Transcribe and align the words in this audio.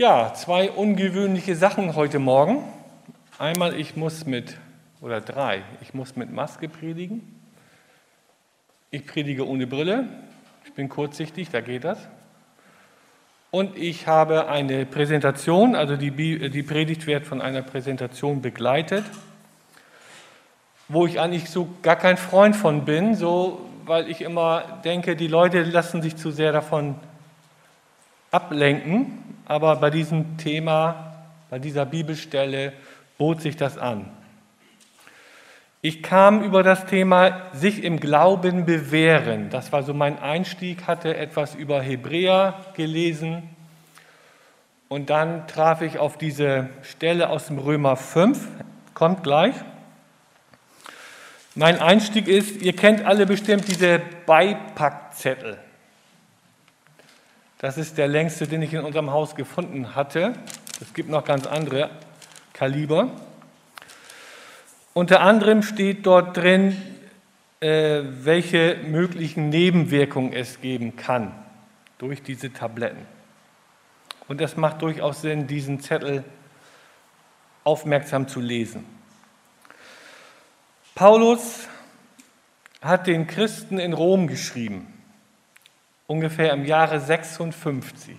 Ja, 0.00 0.32
zwei 0.32 0.70
ungewöhnliche 0.70 1.54
Sachen 1.54 1.94
heute 1.94 2.20
Morgen. 2.20 2.64
Einmal, 3.38 3.78
ich 3.78 3.96
muss 3.96 4.24
mit, 4.24 4.56
oder 5.02 5.20
drei, 5.20 5.60
ich 5.82 5.92
muss 5.92 6.16
mit 6.16 6.32
Maske 6.32 6.70
predigen. 6.70 7.20
Ich 8.90 9.06
predige 9.06 9.46
ohne 9.46 9.66
Brille. 9.66 10.08
Ich 10.64 10.72
bin 10.72 10.88
kurzsichtig, 10.88 11.50
da 11.50 11.60
geht 11.60 11.84
das. 11.84 11.98
Und 13.50 13.76
ich 13.76 14.06
habe 14.06 14.48
eine 14.48 14.86
Präsentation, 14.86 15.74
also 15.76 15.98
die, 15.98 16.10
die 16.48 16.62
Predigt 16.62 17.06
wird 17.06 17.26
von 17.26 17.42
einer 17.42 17.60
Präsentation 17.60 18.40
begleitet, 18.40 19.04
wo 20.88 21.06
ich 21.06 21.20
eigentlich 21.20 21.50
so 21.50 21.68
gar 21.82 21.96
kein 21.96 22.16
Freund 22.16 22.56
von 22.56 22.86
bin, 22.86 23.16
so, 23.16 23.68
weil 23.84 24.08
ich 24.08 24.22
immer 24.22 24.80
denke, 24.82 25.14
die 25.14 25.28
Leute 25.28 25.62
lassen 25.62 26.00
sich 26.00 26.16
zu 26.16 26.30
sehr 26.30 26.52
davon 26.52 26.94
ablenken. 28.30 29.30
Aber 29.50 29.74
bei 29.74 29.90
diesem 29.90 30.36
Thema, 30.36 31.12
bei 31.50 31.58
dieser 31.58 31.84
Bibelstelle 31.84 32.72
bot 33.18 33.42
sich 33.42 33.56
das 33.56 33.78
an. 33.78 34.08
Ich 35.82 36.04
kam 36.04 36.44
über 36.44 36.62
das 36.62 36.86
Thema 36.86 37.48
sich 37.52 37.82
im 37.82 37.98
Glauben 37.98 38.64
bewähren. 38.64 39.50
Das 39.50 39.72
war 39.72 39.82
so 39.82 39.92
mein 39.92 40.20
Einstieg, 40.20 40.86
hatte 40.86 41.16
etwas 41.16 41.56
über 41.56 41.82
Hebräer 41.82 42.60
gelesen 42.76 43.42
und 44.88 45.10
dann 45.10 45.48
traf 45.48 45.82
ich 45.82 45.98
auf 45.98 46.16
diese 46.16 46.68
Stelle 46.82 47.28
aus 47.28 47.48
dem 47.48 47.58
Römer 47.58 47.96
5, 47.96 48.46
kommt 48.94 49.24
gleich. 49.24 49.56
Mein 51.56 51.80
Einstieg 51.80 52.28
ist, 52.28 52.62
ihr 52.62 52.76
kennt 52.76 53.04
alle 53.04 53.26
bestimmt 53.26 53.66
diese 53.66 54.00
Beipackzettel. 54.26 55.58
Das 57.60 57.76
ist 57.76 57.98
der 57.98 58.08
längste, 58.08 58.48
den 58.48 58.62
ich 58.62 58.72
in 58.72 58.80
unserem 58.80 59.10
Haus 59.10 59.34
gefunden 59.34 59.94
hatte. 59.94 60.32
Es 60.80 60.94
gibt 60.94 61.10
noch 61.10 61.26
ganz 61.26 61.46
andere 61.46 61.90
Kaliber. 62.54 63.10
Unter 64.94 65.20
anderem 65.20 65.62
steht 65.62 66.06
dort 66.06 66.38
drin, 66.38 66.74
äh, 67.60 68.00
welche 68.02 68.78
möglichen 68.86 69.50
Nebenwirkungen 69.50 70.32
es 70.32 70.62
geben 70.62 70.96
kann 70.96 71.34
durch 71.98 72.22
diese 72.22 72.50
Tabletten. 72.50 73.04
Und 74.26 74.40
es 74.40 74.56
macht 74.56 74.80
durchaus 74.80 75.20
Sinn, 75.20 75.46
diesen 75.46 75.80
Zettel 75.80 76.24
aufmerksam 77.62 78.26
zu 78.26 78.40
lesen. 78.40 78.86
Paulus 80.94 81.68
hat 82.80 83.06
den 83.06 83.26
Christen 83.26 83.78
in 83.78 83.92
Rom 83.92 84.28
geschrieben, 84.28 84.99
ungefähr 86.10 86.52
im 86.52 86.64
Jahre 86.64 86.98
56. 86.98 88.16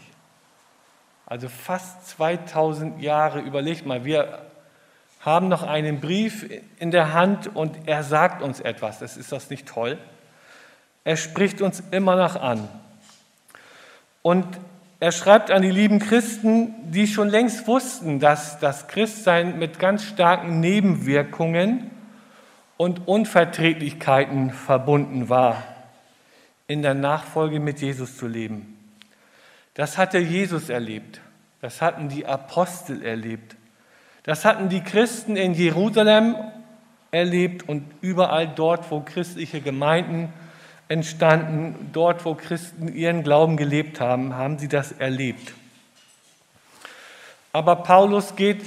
Also 1.25 1.49
fast 1.49 2.07
2000 2.07 3.01
Jahre. 3.01 3.41
Überlegt 3.41 3.85
mal, 3.85 4.05
wir 4.05 4.39
haben 5.19 5.49
noch 5.49 5.63
einen 5.63 5.99
Brief 5.99 6.49
in 6.79 6.91
der 6.91 7.11
Hand 7.11 7.53
und 7.53 7.89
er 7.89 8.03
sagt 8.03 8.41
uns 8.41 8.61
etwas. 8.61 8.99
Das 8.99 9.17
ist 9.17 9.33
das 9.33 9.49
nicht 9.49 9.67
toll? 9.67 9.97
Er 11.03 11.17
spricht 11.17 11.61
uns 11.61 11.83
immer 11.91 12.15
noch 12.15 12.37
an. 12.37 12.69
Und 14.21 14.45
er 15.01 15.11
schreibt 15.11 15.51
an 15.51 15.61
die 15.61 15.69
lieben 15.69 15.99
Christen, 15.99 16.73
die 16.91 17.07
schon 17.07 17.27
längst 17.27 17.67
wussten, 17.67 18.21
dass 18.21 18.57
das 18.59 18.87
Christsein 18.87 19.59
mit 19.59 19.79
ganz 19.79 20.05
starken 20.05 20.61
Nebenwirkungen 20.61 21.91
und 22.77 23.05
Unverträglichkeiten 23.05 24.51
verbunden 24.51 25.27
war, 25.27 25.70
in 26.71 26.81
der 26.83 26.93
Nachfolge 26.93 27.59
mit 27.59 27.81
Jesus 27.81 28.15
zu 28.15 28.27
leben. 28.27 28.77
Das 29.73 29.97
hatte 29.97 30.19
Jesus 30.19 30.69
erlebt. 30.69 31.19
Das 31.59 31.81
hatten 31.81 32.07
die 32.07 32.25
Apostel 32.25 33.03
erlebt. 33.03 33.57
Das 34.23 34.45
hatten 34.45 34.69
die 34.69 34.81
Christen 34.81 35.35
in 35.35 35.53
Jerusalem 35.53 36.37
erlebt 37.11 37.67
und 37.67 37.83
überall 37.99 38.47
dort, 38.47 38.89
wo 38.89 39.01
christliche 39.01 39.59
Gemeinden 39.59 40.31
entstanden, 40.87 41.89
dort, 41.91 42.23
wo 42.23 42.35
Christen 42.35 42.87
ihren 42.95 43.23
Glauben 43.23 43.57
gelebt 43.57 43.99
haben, 43.99 44.35
haben 44.35 44.57
sie 44.57 44.69
das 44.69 44.93
erlebt. 44.93 45.53
Aber 47.51 47.75
Paulus 47.77 48.37
geht, 48.37 48.63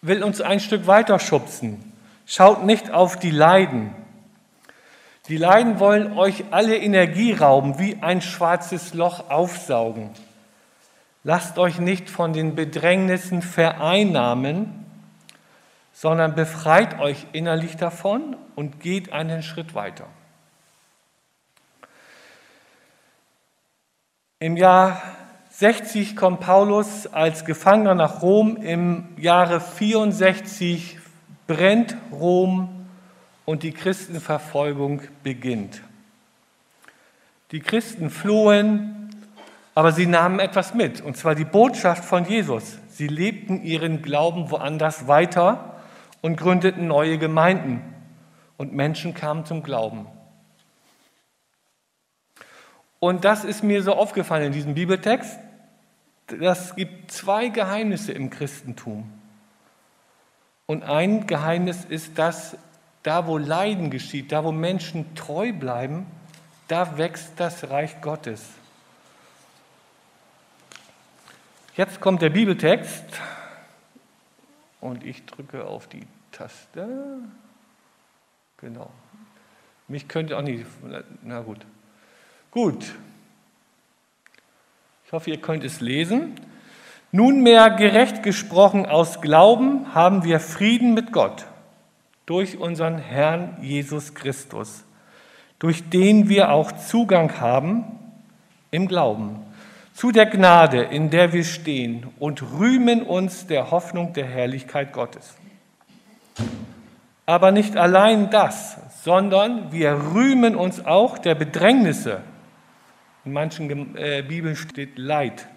will 0.00 0.24
uns 0.24 0.40
ein 0.40 0.60
Stück 0.60 0.86
weiter 0.86 1.18
schubsen. 1.18 1.92
Schaut 2.24 2.64
nicht 2.64 2.90
auf 2.90 3.18
die 3.18 3.30
Leiden. 3.30 3.94
Die 5.28 5.36
Leiden 5.36 5.80
wollen 5.80 6.16
euch 6.16 6.44
alle 6.52 6.76
Energie 6.76 7.32
rauben, 7.32 7.80
wie 7.80 7.98
ein 8.00 8.22
schwarzes 8.22 8.94
Loch 8.94 9.28
aufsaugen. 9.28 10.10
Lasst 11.24 11.58
euch 11.58 11.80
nicht 11.80 12.08
von 12.08 12.32
den 12.32 12.54
Bedrängnissen 12.54 13.42
vereinnahmen, 13.42 14.86
sondern 15.92 16.36
befreit 16.36 17.00
euch 17.00 17.26
innerlich 17.32 17.76
davon 17.76 18.36
und 18.54 18.78
geht 18.78 19.12
einen 19.12 19.42
Schritt 19.42 19.74
weiter. 19.74 20.06
Im 24.38 24.56
Jahr 24.56 25.02
60 25.50 26.14
kommt 26.14 26.40
Paulus 26.40 27.08
als 27.08 27.44
Gefangener 27.44 27.94
nach 27.94 28.22
Rom. 28.22 28.58
Im 28.58 29.08
Jahre 29.16 29.60
64 29.60 30.98
brennt 31.48 31.96
Rom 32.12 32.75
und 33.46 33.62
die 33.62 33.72
Christenverfolgung 33.72 35.00
beginnt. 35.22 35.80
Die 37.52 37.60
Christen 37.60 38.10
flohen 38.10 38.96
aber 39.76 39.92
sie 39.92 40.06
nahmen 40.06 40.40
etwas 40.40 40.72
mit, 40.72 41.02
und 41.02 41.18
zwar 41.18 41.34
die 41.34 41.44
Botschaft 41.44 42.02
von 42.02 42.24
Jesus. 42.24 42.78
Sie 42.88 43.08
lebten 43.08 43.62
ihren 43.62 44.00
Glauben 44.00 44.50
woanders 44.50 45.06
weiter 45.06 45.82
und 46.22 46.36
gründeten 46.36 46.88
neue 46.88 47.18
Gemeinden. 47.18 47.82
Und 48.56 48.72
Menschen 48.72 49.12
kamen 49.12 49.44
zum 49.44 49.62
Glauben. 49.62 50.06
Und 53.00 53.26
das 53.26 53.44
ist 53.44 53.62
mir 53.62 53.82
so 53.82 53.92
aufgefallen 53.92 54.46
in 54.46 54.52
diesem 54.52 54.72
Bibeltext. 54.72 55.38
Es 56.40 56.74
gibt 56.74 57.10
zwei 57.12 57.48
Geheimnisse 57.48 58.12
im 58.12 58.30
Christentum. 58.30 59.12
Und 60.64 60.84
ein 60.84 61.26
Geheimnis 61.26 61.84
ist, 61.84 62.18
dass 62.18 62.56
da, 63.06 63.28
wo 63.28 63.38
Leiden 63.38 63.90
geschieht, 63.90 64.32
da, 64.32 64.42
wo 64.42 64.50
Menschen 64.50 65.14
treu 65.14 65.52
bleiben, 65.52 66.06
da 66.66 66.98
wächst 66.98 67.34
das 67.36 67.70
Reich 67.70 68.00
Gottes. 68.00 68.44
Jetzt 71.76 72.00
kommt 72.00 72.20
der 72.20 72.30
Bibeltext 72.30 73.04
und 74.80 75.04
ich 75.04 75.24
drücke 75.24 75.64
auf 75.64 75.86
die 75.86 76.04
Taste. 76.32 77.18
Genau. 78.56 78.90
Mich 79.86 80.08
könnte 80.08 80.36
auch 80.36 80.42
nicht. 80.42 80.66
Na 81.22 81.42
gut. 81.42 81.64
Gut. 82.50 82.92
Ich 85.04 85.12
hoffe, 85.12 85.30
ihr 85.30 85.40
könnt 85.40 85.62
es 85.62 85.80
lesen. 85.80 86.40
Nunmehr 87.12 87.70
gerecht 87.70 88.24
gesprochen 88.24 88.84
aus 88.84 89.20
Glauben 89.20 89.94
haben 89.94 90.24
wir 90.24 90.40
Frieden 90.40 90.94
mit 90.94 91.12
Gott 91.12 91.46
durch 92.26 92.58
unseren 92.58 92.98
Herrn 92.98 93.56
Jesus 93.62 94.14
Christus, 94.14 94.84
durch 95.58 95.88
den 95.88 96.28
wir 96.28 96.50
auch 96.50 96.72
Zugang 96.72 97.40
haben 97.40 97.84
im 98.70 98.88
Glauben 98.88 99.46
zu 99.96 100.12
der 100.12 100.26
Gnade, 100.26 100.82
in 100.82 101.08
der 101.08 101.32
wir 101.32 101.44
stehen 101.44 102.06
und 102.18 102.42
rühmen 102.58 103.02
uns 103.02 103.46
der 103.46 103.70
Hoffnung 103.70 104.12
der 104.12 104.26
Herrlichkeit 104.26 104.92
Gottes. 104.92 105.36
Aber 107.24 107.50
nicht 107.50 107.78
allein 107.78 108.28
das, 108.28 108.76
sondern 109.02 109.72
wir 109.72 110.12
rühmen 110.12 110.54
uns 110.54 110.84
auch 110.84 111.16
der 111.16 111.34
Bedrängnisse. 111.34 112.20
In 113.24 113.32
manchen 113.32 113.96
äh, 113.96 114.22
Bibeln 114.22 114.54
steht 114.54 114.98
Leid. 114.98 115.48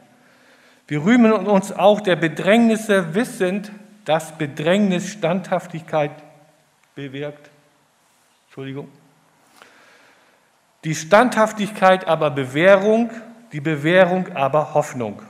Wir 0.87 1.03
rühmen 1.03 1.33
uns 1.33 1.73
auch 1.73 1.99
der 1.99 2.15
Bedrängnisse, 2.15 3.13
wissend, 3.15 3.73
dass 4.05 4.37
Bedrängnis 4.37 5.09
Standhaftigkeit 5.09 6.11
bewirkt. 6.95 7.49
Entschuldigung. 8.47 8.89
Die 10.83 10.95
Standhaftigkeit 10.95 12.07
aber 12.07 12.31
Bewährung 12.31 13.11
die 13.51 13.61
Bewährung 13.61 14.35
aber 14.35 14.73
Hoffnung. 14.73 15.21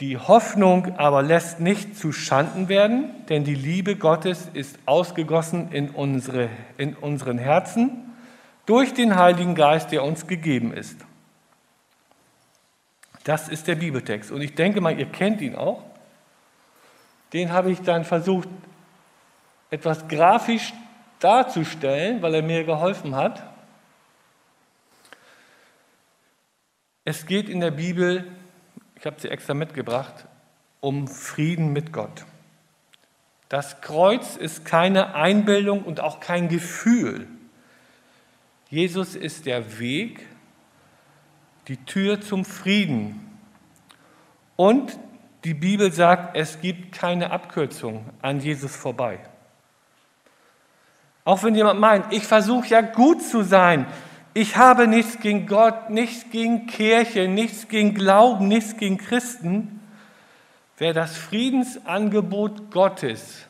Die 0.00 0.18
Hoffnung 0.18 0.98
aber 0.98 1.22
lässt 1.22 1.60
nicht 1.60 1.96
zu 1.96 2.12
Schanden 2.12 2.68
werden, 2.68 3.10
denn 3.28 3.44
die 3.44 3.54
Liebe 3.54 3.96
Gottes 3.96 4.48
ist 4.52 4.78
ausgegossen 4.84 5.70
in, 5.70 5.90
unsere, 5.90 6.48
in 6.76 6.94
unseren 6.94 7.38
Herzen 7.38 8.12
durch 8.66 8.94
den 8.94 9.16
Heiligen 9.16 9.54
Geist, 9.54 9.92
der 9.92 10.02
uns 10.02 10.26
gegeben 10.26 10.72
ist. 10.72 10.98
Das 13.24 13.48
ist 13.48 13.68
der 13.68 13.76
Bibeltext. 13.76 14.32
Und 14.32 14.42
ich 14.42 14.54
denke 14.54 14.80
mal, 14.80 14.98
ihr 14.98 15.06
kennt 15.06 15.40
ihn 15.40 15.54
auch. 15.54 15.84
Den 17.32 17.52
habe 17.52 17.70
ich 17.70 17.80
dann 17.80 18.04
versucht, 18.04 18.48
etwas 19.70 20.06
grafisch 20.08 20.72
darzustellen, 21.18 22.20
weil 22.20 22.34
er 22.34 22.42
mir 22.42 22.64
geholfen 22.64 23.16
hat. 23.16 23.42
Es 27.04 27.26
geht 27.26 27.48
in 27.48 27.60
der 27.60 27.70
Bibel, 27.70 28.30
ich 28.96 29.06
habe 29.06 29.20
sie 29.20 29.28
extra 29.28 29.54
mitgebracht, 29.54 30.26
um 30.80 31.08
Frieden 31.08 31.72
mit 31.72 31.92
Gott. 31.92 32.24
Das 33.48 33.80
Kreuz 33.80 34.36
ist 34.36 34.64
keine 34.64 35.14
Einbildung 35.14 35.82
und 35.82 36.00
auch 36.00 36.20
kein 36.20 36.48
Gefühl. 36.48 37.28
Jesus 38.70 39.14
ist 39.14 39.46
der 39.46 39.78
Weg, 39.78 40.26
die 41.68 41.76
Tür 41.76 42.20
zum 42.20 42.44
Frieden. 42.44 43.38
Und 44.56 44.98
die 45.44 45.54
Bibel 45.54 45.92
sagt, 45.92 46.36
es 46.36 46.60
gibt 46.60 46.92
keine 46.92 47.30
Abkürzung 47.30 48.04
an 48.20 48.40
Jesus 48.40 48.76
vorbei. 48.76 49.18
Auch 51.24 51.42
wenn 51.42 51.54
jemand 51.54 51.80
meint, 51.80 52.12
ich 52.12 52.24
versuche 52.24 52.68
ja 52.68 52.80
gut 52.80 53.22
zu 53.22 53.42
sein, 53.42 53.86
ich 54.34 54.56
habe 54.56 54.86
nichts 54.86 55.20
gegen 55.20 55.46
Gott, 55.46 55.90
nichts 55.90 56.30
gegen 56.30 56.66
Kirche, 56.66 57.28
nichts 57.28 57.68
gegen 57.68 57.94
Glauben, 57.94 58.48
nichts 58.48 58.76
gegen 58.76 58.96
Christen. 58.96 59.80
Wer 60.78 60.94
das 60.94 61.16
Friedensangebot 61.16 62.70
Gottes, 62.70 63.46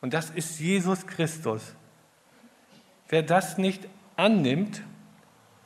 und 0.00 0.12
das 0.14 0.30
ist 0.30 0.60
Jesus 0.60 1.06
Christus, 1.06 1.74
wer 3.08 3.22
das 3.22 3.58
nicht 3.58 3.88
annimmt, 4.16 4.82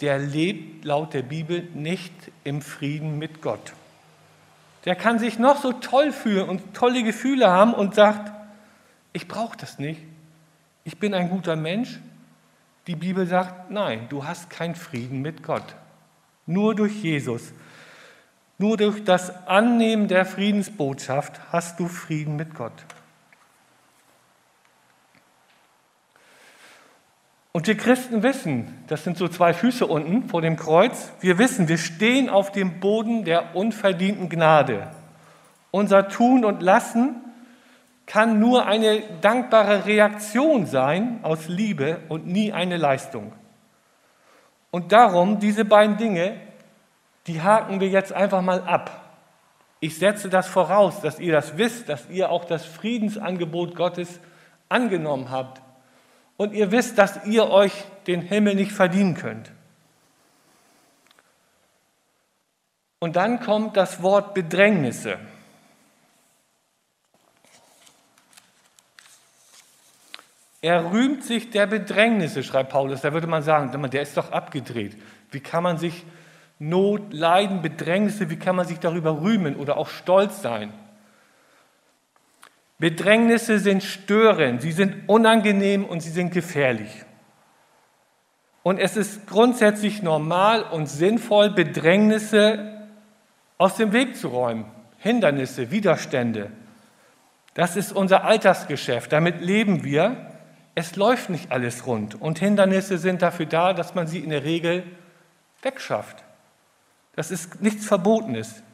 der 0.00 0.18
lebt 0.18 0.84
laut 0.84 1.12
der 1.12 1.22
Bibel 1.22 1.68
nicht 1.74 2.12
im 2.44 2.62
Frieden 2.62 3.18
mit 3.18 3.42
Gott. 3.42 3.72
Der 4.84 4.96
kann 4.96 5.18
sich 5.18 5.38
noch 5.38 5.60
so 5.60 5.72
toll 5.72 6.12
fühlen 6.12 6.48
und 6.48 6.74
tolle 6.74 7.02
Gefühle 7.02 7.48
haben 7.48 7.72
und 7.72 7.94
sagt, 7.94 8.32
ich 9.12 9.28
brauche 9.28 9.56
das 9.56 9.78
nicht. 9.78 10.00
Ich 10.84 10.98
bin 10.98 11.14
ein 11.14 11.30
guter 11.30 11.54
Mensch. 11.54 12.00
Die 12.86 12.96
Bibel 12.96 13.26
sagt, 13.26 13.70
nein, 13.70 14.06
du 14.08 14.24
hast 14.26 14.50
keinen 14.50 14.74
Frieden 14.74 15.22
mit 15.22 15.42
Gott. 15.42 15.76
Nur 16.46 16.74
durch 16.74 17.02
Jesus. 17.02 17.52
Nur 18.58 18.76
durch 18.76 19.04
das 19.04 19.46
Annehmen 19.46 20.08
der 20.08 20.24
Friedensbotschaft 20.24 21.40
hast 21.52 21.78
du 21.78 21.86
Frieden 21.86 22.36
mit 22.36 22.54
Gott. 22.54 22.72
Und 27.54 27.66
wir 27.66 27.76
Christen 27.76 28.22
wissen, 28.22 28.82
das 28.86 29.04
sind 29.04 29.18
so 29.18 29.28
zwei 29.28 29.52
Füße 29.52 29.86
unten 29.86 30.28
vor 30.28 30.40
dem 30.40 30.56
Kreuz, 30.56 31.12
wir 31.20 31.36
wissen, 31.36 31.68
wir 31.68 31.76
stehen 31.76 32.30
auf 32.30 32.50
dem 32.50 32.80
Boden 32.80 33.24
der 33.24 33.54
unverdienten 33.54 34.30
Gnade. 34.30 34.88
Unser 35.70 36.08
Tun 36.08 36.46
und 36.46 36.62
Lassen 36.62 37.16
kann 38.06 38.40
nur 38.40 38.66
eine 38.66 39.02
dankbare 39.20 39.84
Reaktion 39.84 40.64
sein 40.64 41.20
aus 41.22 41.48
Liebe 41.48 42.00
und 42.08 42.26
nie 42.26 42.52
eine 42.52 42.78
Leistung. 42.78 43.32
Und 44.70 44.92
darum, 44.92 45.38
diese 45.38 45.66
beiden 45.66 45.98
Dinge, 45.98 46.40
die 47.26 47.42
haken 47.42 47.80
wir 47.80 47.88
jetzt 47.88 48.14
einfach 48.14 48.40
mal 48.40 48.62
ab. 48.62 48.98
Ich 49.78 49.98
setze 49.98 50.30
das 50.30 50.48
voraus, 50.48 51.02
dass 51.02 51.20
ihr 51.20 51.32
das 51.32 51.58
wisst, 51.58 51.90
dass 51.90 52.08
ihr 52.08 52.30
auch 52.30 52.46
das 52.46 52.64
Friedensangebot 52.64 53.74
Gottes 53.74 54.20
angenommen 54.70 55.30
habt 55.30 55.60
und 56.42 56.54
ihr 56.54 56.72
wisst, 56.72 56.98
dass 56.98 57.24
ihr 57.24 57.48
euch 57.50 57.72
den 58.08 58.20
Himmel 58.20 58.56
nicht 58.56 58.72
verdienen 58.72 59.14
könnt. 59.14 59.52
Und 62.98 63.14
dann 63.14 63.38
kommt 63.38 63.76
das 63.76 64.02
Wort 64.02 64.34
Bedrängnisse. 64.34 65.18
Er 70.60 70.90
rühmt 70.90 71.22
sich 71.22 71.50
der 71.50 71.68
Bedrängnisse, 71.68 72.42
schreibt 72.42 72.70
Paulus. 72.70 73.02
Da 73.02 73.12
würde 73.12 73.28
man 73.28 73.44
sagen, 73.44 73.70
der 73.92 74.02
ist 74.02 74.16
doch 74.16 74.32
abgedreht. 74.32 75.00
Wie 75.30 75.38
kann 75.38 75.62
man 75.62 75.78
sich 75.78 76.04
Not, 76.58 77.12
Leiden, 77.12 77.62
Bedrängnisse, 77.62 78.30
wie 78.30 78.36
kann 78.36 78.56
man 78.56 78.66
sich 78.66 78.80
darüber 78.80 79.20
rühmen 79.20 79.54
oder 79.54 79.76
auch 79.76 79.88
stolz 79.88 80.42
sein? 80.42 80.72
Bedrängnisse 82.82 83.60
sind 83.60 83.84
störend, 83.84 84.60
sie 84.60 84.72
sind 84.72 85.08
unangenehm 85.08 85.84
und 85.84 86.00
sie 86.00 86.10
sind 86.10 86.34
gefährlich. 86.34 87.04
Und 88.64 88.78
es 88.78 88.96
ist 88.96 89.28
grundsätzlich 89.28 90.02
normal 90.02 90.64
und 90.64 90.88
sinnvoll, 90.88 91.50
Bedrängnisse 91.50 92.88
aus 93.56 93.76
dem 93.76 93.92
Weg 93.92 94.16
zu 94.16 94.26
räumen. 94.26 94.64
Hindernisse, 94.98 95.70
Widerstände. 95.70 96.50
Das 97.54 97.76
ist 97.76 97.92
unser 97.92 98.24
Alltagsgeschäft, 98.24 99.12
damit 99.12 99.40
leben 99.40 99.84
wir. 99.84 100.32
Es 100.74 100.96
läuft 100.96 101.30
nicht 101.30 101.52
alles 101.52 101.86
rund 101.86 102.20
und 102.20 102.40
Hindernisse 102.40 102.98
sind 102.98 103.22
dafür 103.22 103.46
da, 103.46 103.74
dass 103.74 103.94
man 103.94 104.08
sie 104.08 104.18
in 104.18 104.30
der 104.30 104.42
Regel 104.42 104.82
wegschafft. 105.62 106.24
Das 107.14 107.30
ist 107.30 107.62
nichts 107.62 107.86
Verbotenes. 107.86 108.64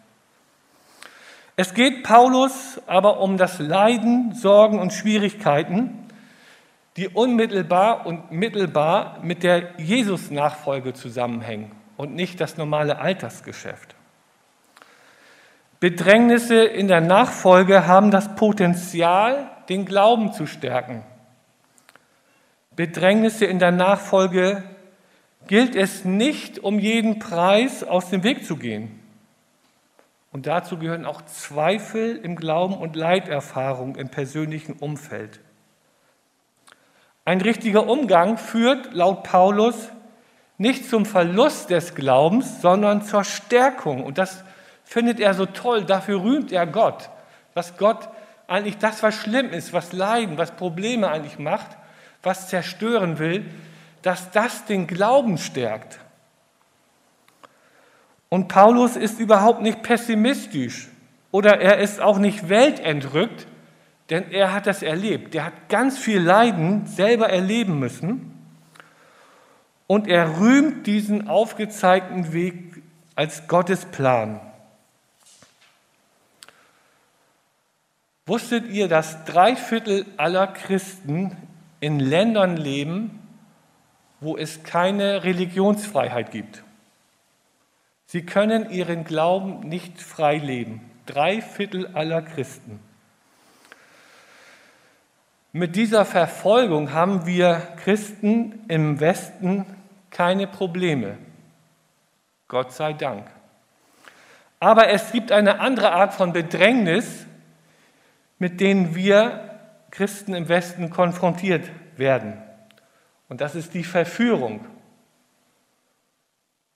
Es 1.61 1.75
geht 1.75 2.05
Paulus 2.05 2.81
aber 2.87 3.19
um 3.19 3.37
das 3.37 3.59
Leiden, 3.59 4.33
Sorgen 4.33 4.79
und 4.79 4.93
Schwierigkeiten, 4.93 6.07
die 6.97 7.09
unmittelbar 7.09 8.07
und 8.07 8.31
mittelbar 8.31 9.19
mit 9.25 9.43
der 9.43 9.71
Jesus-Nachfolge 9.77 10.95
zusammenhängen 10.95 11.73
und 11.97 12.15
nicht 12.15 12.41
das 12.41 12.59
normale 12.59 13.01
Alltagsgeschäft. 13.01 13.97
Bedrängnisse 15.81 16.63
in 16.63 16.87
der 16.87 17.01
Nachfolge 17.01 17.89
haben 17.89 18.13
das 18.13 18.37
Potenzial, 18.37 19.51
den 19.69 19.85
Glauben 19.85 20.33
zu 20.33 20.47
stärken. 20.47 21.03
Bedrängnisse 22.77 23.47
in 23.47 23.59
der 23.59 23.73
Nachfolge 23.73 24.63
gilt 25.49 25.75
es 25.75 26.05
nicht, 26.05 26.61
um 26.61 26.79
jeden 26.79 27.19
Preis 27.19 27.83
aus 27.83 28.11
dem 28.11 28.23
Weg 28.23 28.45
zu 28.45 28.55
gehen. 28.55 28.98
Und 30.31 30.47
dazu 30.47 30.79
gehören 30.79 31.07
auch 31.07 31.23
Zweifel 31.23 32.17
im 32.17 32.37
Glauben 32.37 32.75
und 32.75 32.97
Leiterfahrung 32.97 33.97
im 33.97 34.09
persönlichen 34.09 34.75
Umfeld. 34.75 35.41
Ein 37.25 37.41
richtiger 37.41 37.87
Umgang 37.87 38.39
führt 38.39 38.93
laut 38.95 39.23
Paulus 39.23 39.91
nicht 40.59 40.89
zum 40.89 41.07
Verlust 41.07 41.71
des 41.71 41.95
Glaubens, 41.95 42.61
sondern 42.61 43.03
zur 43.03 43.25
Stärkung. 43.25 44.03
Und 44.03 44.19
das 44.19 44.45
findet 44.85 45.21
er 45.21 45.35
so 45.35 45.47
toll, 45.47 45.85
dafür 45.85 46.23
rühmt 46.23 46.53
er 46.53 46.67
Gott, 46.67 47.11
dass 47.55 47.77
Gott 47.77 48.09
eigentlich 48.47 48.79
das, 48.79 49.03
was 49.03 49.15
schlimm 49.15 49.51
ist, 49.51 49.73
was 49.73 49.93
Leiden, 49.93 50.39
was 50.39 50.53
Probleme 50.53 51.09
eigentlich 51.11 51.39
macht, 51.39 51.77
was 52.23 52.49
zerstören 52.49 53.19
will, 53.19 53.45
dass 54.03 54.31
das 54.31 54.65
den 54.65 54.87
Glauben 54.87 55.39
stärkt. 55.39 56.01
Und 58.29 58.49
Paulus 58.49 58.97
ist 58.97 59.21
überhaupt 59.21 59.63
nicht 59.63 59.83
pessimistisch 59.83 60.89
oder 61.31 61.61
er 61.61 61.79
ist 61.79 62.01
auch 62.01 62.19
nicht 62.19 62.49
weltentrückt, 62.49 63.47
denn 64.11 64.31
er 64.31 64.53
hat 64.53 64.67
das 64.67 64.83
erlebt. 64.83 65.35
Der 65.35 65.45
hat 65.45 65.69
ganz 65.69 65.99
viel 65.99 66.21
Leiden 66.21 66.87
selber 66.87 67.31
erleben 67.31 67.79
müssen 67.79 68.35
und 69.87 70.07
er 70.07 70.41
rühmt 70.41 70.87
diesen 70.87 71.29
aufgezeigten 71.29 72.33
Weg 72.33 72.83
als 73.15 73.49
Gottes 73.49 73.87
Plan. 73.87 74.41
Wusstet 78.27 78.69
ihr, 78.69 78.89
dass 78.89 79.25
drei 79.25 79.57
Viertel 79.57 80.05
aller 80.19 80.47
Christen 80.49 81.35
in 81.81 81.99
Ländern 81.99 82.59
leben, 82.59 83.27
wo 84.21 84.37
es 84.37 84.63
keine 84.63 85.25
Religionsfreiheit 85.25 86.31
gibt? 86.31 86.63
Sie 88.11 88.25
können 88.25 88.71
ihren 88.71 89.05
Glauben 89.05 89.69
nicht 89.69 90.01
frei 90.01 90.39
leben. 90.39 90.81
Drei 91.05 91.43
Viertel 91.43 91.89
aller 91.89 92.23
Christen. 92.23 92.81
Mit 95.53 95.77
dieser 95.77 96.07
Verfolgung 96.07 96.95
haben 96.95 97.27
wir 97.27 97.61
Christen 97.85 98.65
im 98.69 98.99
Westen 98.99 99.67
keine 100.09 100.47
Probleme. 100.47 101.19
Gott 102.49 102.73
sei 102.73 102.95
Dank. 102.95 103.27
Aber 104.59 104.89
es 104.89 105.13
gibt 105.13 105.31
eine 105.31 105.61
andere 105.61 105.93
Art 105.93 106.15
von 106.15 106.33
Bedrängnis, 106.33 107.27
mit 108.39 108.59
denen 108.63 108.95
wir 108.95 109.61
Christen 109.91 110.33
im 110.33 110.49
Westen 110.49 110.89
konfrontiert 110.89 111.69
werden. 111.99 112.43
Und 113.29 113.43
das 113.43 113.55
ist 113.55 113.75
die 113.75 113.85
Verführung. 113.85 114.65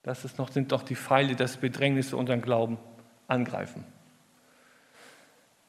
Das 0.03 0.25
ist 0.25 0.39
noch, 0.39 0.51
sind 0.51 0.73
doch 0.73 0.83
die 0.83 0.97
Pfeile, 0.97 1.37
das 1.37 1.57
Bedrängnisse 1.57 2.17
unseren 2.17 2.43
Glauben 2.43 2.79
angreifen. 3.29 3.85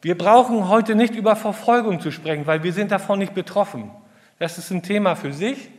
Wir 0.01 0.17
brauchen 0.17 0.67
heute 0.67 0.95
nicht 0.95 1.15
über 1.15 1.35
Verfolgung 1.35 2.01
zu 2.01 2.11
sprechen, 2.11 2.45
weil 2.45 2.63
wir 2.63 2.73
sind 2.73 2.91
davon 2.91 3.19
nicht 3.19 3.33
betroffen. 3.33 3.91
Das 4.39 4.57
ist 4.57 4.71
ein 4.71 4.83
Thema 4.83 5.15
für 5.15 5.31
sich. 5.31 5.69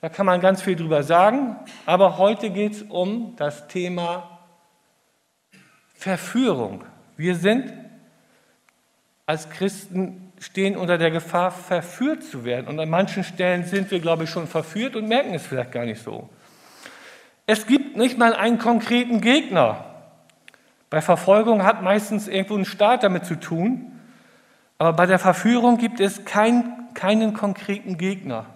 Da 0.00 0.08
kann 0.08 0.26
man 0.26 0.40
ganz 0.40 0.62
viel 0.62 0.74
drüber 0.74 1.04
sagen. 1.04 1.56
Aber 1.86 2.18
heute 2.18 2.50
geht 2.50 2.72
es 2.72 2.82
um 2.82 3.36
das 3.36 3.68
Thema 3.68 4.40
Verführung. 5.94 6.84
Wir 7.16 7.36
sind 7.36 7.72
als 9.26 9.48
Christen 9.48 10.32
stehen 10.40 10.76
unter 10.76 10.98
der 10.98 11.12
Gefahr, 11.12 11.52
verführt 11.52 12.24
zu 12.24 12.44
werden. 12.44 12.66
Und 12.66 12.80
an 12.80 12.90
manchen 12.90 13.22
Stellen 13.22 13.64
sind 13.64 13.90
wir, 13.92 14.00
glaube 14.00 14.24
ich, 14.24 14.30
schon 14.30 14.48
verführt 14.48 14.96
und 14.96 15.08
merken 15.08 15.34
es 15.34 15.46
vielleicht 15.46 15.70
gar 15.70 15.84
nicht 15.84 16.02
so. 16.02 16.28
Es 17.46 17.66
gibt 17.66 17.96
nicht 17.96 18.18
mal 18.18 18.34
einen 18.34 18.58
konkreten 18.58 19.20
Gegner. 19.20 19.84
Bei 20.90 21.00
Verfolgung 21.00 21.64
hat 21.64 21.82
meistens 21.82 22.28
irgendwo 22.28 22.56
ein 22.56 22.64
Staat 22.64 23.02
damit 23.02 23.24
zu 23.24 23.34
tun, 23.34 24.00
aber 24.78 24.92
bei 24.92 25.06
der 25.06 25.18
Verführung 25.18 25.78
gibt 25.78 26.00
es 26.00 26.24
kein, 26.24 26.88
keinen 26.94 27.32
konkreten 27.32 27.98
Gegner. 27.98 28.46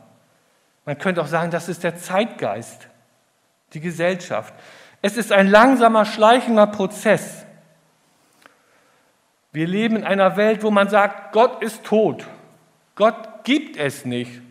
Man 0.84 0.98
könnte 0.98 1.22
auch 1.22 1.26
sagen, 1.26 1.50
das 1.50 1.68
ist 1.68 1.82
der 1.82 1.96
Zeitgeist, 1.96 2.88
die 3.72 3.80
Gesellschaft. 3.80 4.54
Es 5.02 5.16
ist 5.16 5.32
ein 5.32 5.48
langsamer, 5.48 6.04
schleichender 6.04 6.66
Prozess. 6.66 7.44
Wir 9.52 9.66
leben 9.66 9.96
in 9.96 10.04
einer 10.04 10.36
Welt, 10.36 10.62
wo 10.62 10.70
man 10.70 10.88
sagt, 10.88 11.32
Gott 11.32 11.62
ist 11.62 11.84
tot. 11.84 12.26
Gott 12.94 13.44
gibt 13.44 13.76
es 13.76 14.04
nicht. 14.04 14.42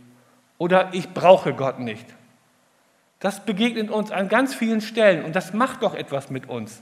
Oder 0.58 0.90
ich 0.94 1.14
brauche 1.14 1.54
Gott 1.54 1.80
nicht. 1.80 2.06
Das 3.20 3.46
begegnet 3.46 3.90
uns 3.90 4.12
an 4.12 4.30
ganz 4.30 4.54
vielen 4.54 4.82
Stellen 4.82 5.26
und 5.26 5.36
das 5.36 5.54
macht 5.54 5.84
doch 5.84 5.96
etwas 5.96 6.30
mit 6.30 6.48
uns. 6.50 6.82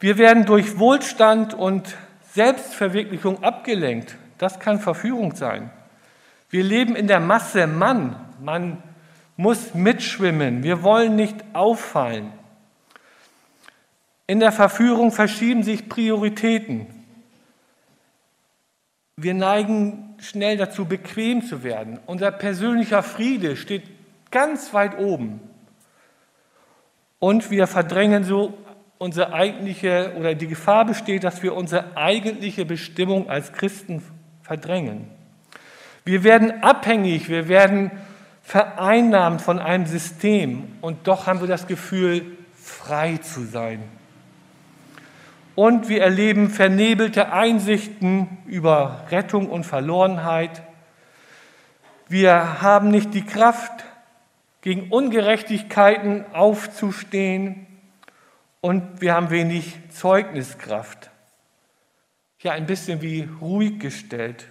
Wir 0.00 0.18
werden 0.18 0.46
durch 0.46 0.78
Wohlstand 0.78 1.54
und 1.54 1.96
Selbstverwirklichung 2.32 3.42
abgelenkt. 3.42 4.16
Das 4.38 4.58
kann 4.58 4.80
Verführung 4.80 5.34
sein. 5.36 5.70
Wir 6.50 6.64
leben 6.64 6.96
in 6.96 7.06
der 7.06 7.20
Masse 7.20 7.66
Mann. 7.66 8.16
Man 8.40 8.82
muss 9.36 9.74
mitschwimmen. 9.74 10.62
Wir 10.62 10.82
wollen 10.82 11.14
nicht 11.16 11.36
auffallen. 11.52 12.32
In 14.26 14.40
der 14.40 14.52
Verführung 14.52 15.12
verschieben 15.12 15.62
sich 15.62 15.88
Prioritäten. 15.88 16.86
Wir 19.16 19.34
neigen 19.34 20.16
schnell 20.18 20.56
dazu, 20.56 20.86
bequem 20.86 21.44
zu 21.44 21.62
werden. 21.62 22.00
Unser 22.06 22.30
persönlicher 22.32 23.02
Friede 23.02 23.56
steht 23.56 23.84
ganz 24.32 24.74
weit 24.74 24.98
oben. 24.98 25.40
Und 27.20 27.52
wir 27.52 27.68
verdrängen 27.68 28.24
so 28.24 28.58
unsere 28.98 29.32
eigentliche, 29.32 30.12
oder 30.18 30.34
die 30.34 30.48
Gefahr 30.48 30.84
besteht, 30.84 31.24
dass 31.24 31.42
wir 31.42 31.54
unsere 31.54 31.96
eigentliche 31.96 32.64
Bestimmung 32.64 33.30
als 33.30 33.52
Christen 33.52 34.02
verdrängen. 34.42 35.08
Wir 36.04 36.24
werden 36.24 36.62
abhängig, 36.62 37.28
wir 37.28 37.48
werden 37.48 37.92
vereinnahmt 38.42 39.40
von 39.40 39.60
einem 39.60 39.86
System 39.86 40.76
und 40.80 41.06
doch 41.06 41.26
haben 41.26 41.40
wir 41.40 41.48
das 41.48 41.68
Gefühl, 41.68 42.36
frei 42.54 43.18
zu 43.18 43.44
sein. 43.44 43.82
Und 45.54 45.88
wir 45.88 46.02
erleben 46.02 46.48
vernebelte 46.48 47.32
Einsichten 47.32 48.38
über 48.46 49.04
Rettung 49.10 49.48
und 49.48 49.64
Verlorenheit. 49.64 50.62
Wir 52.08 52.62
haben 52.62 52.90
nicht 52.90 53.14
die 53.14 53.24
Kraft, 53.24 53.84
gegen 54.62 54.90
Ungerechtigkeiten 54.90 56.24
aufzustehen 56.32 57.66
und 58.60 59.00
wir 59.00 59.12
haben 59.12 59.30
wenig 59.30 59.76
Zeugniskraft. 59.90 61.10
Ja, 62.40 62.52
ein 62.52 62.66
bisschen 62.66 63.02
wie 63.02 63.28
ruhig 63.40 63.78
gestellt, 63.78 64.46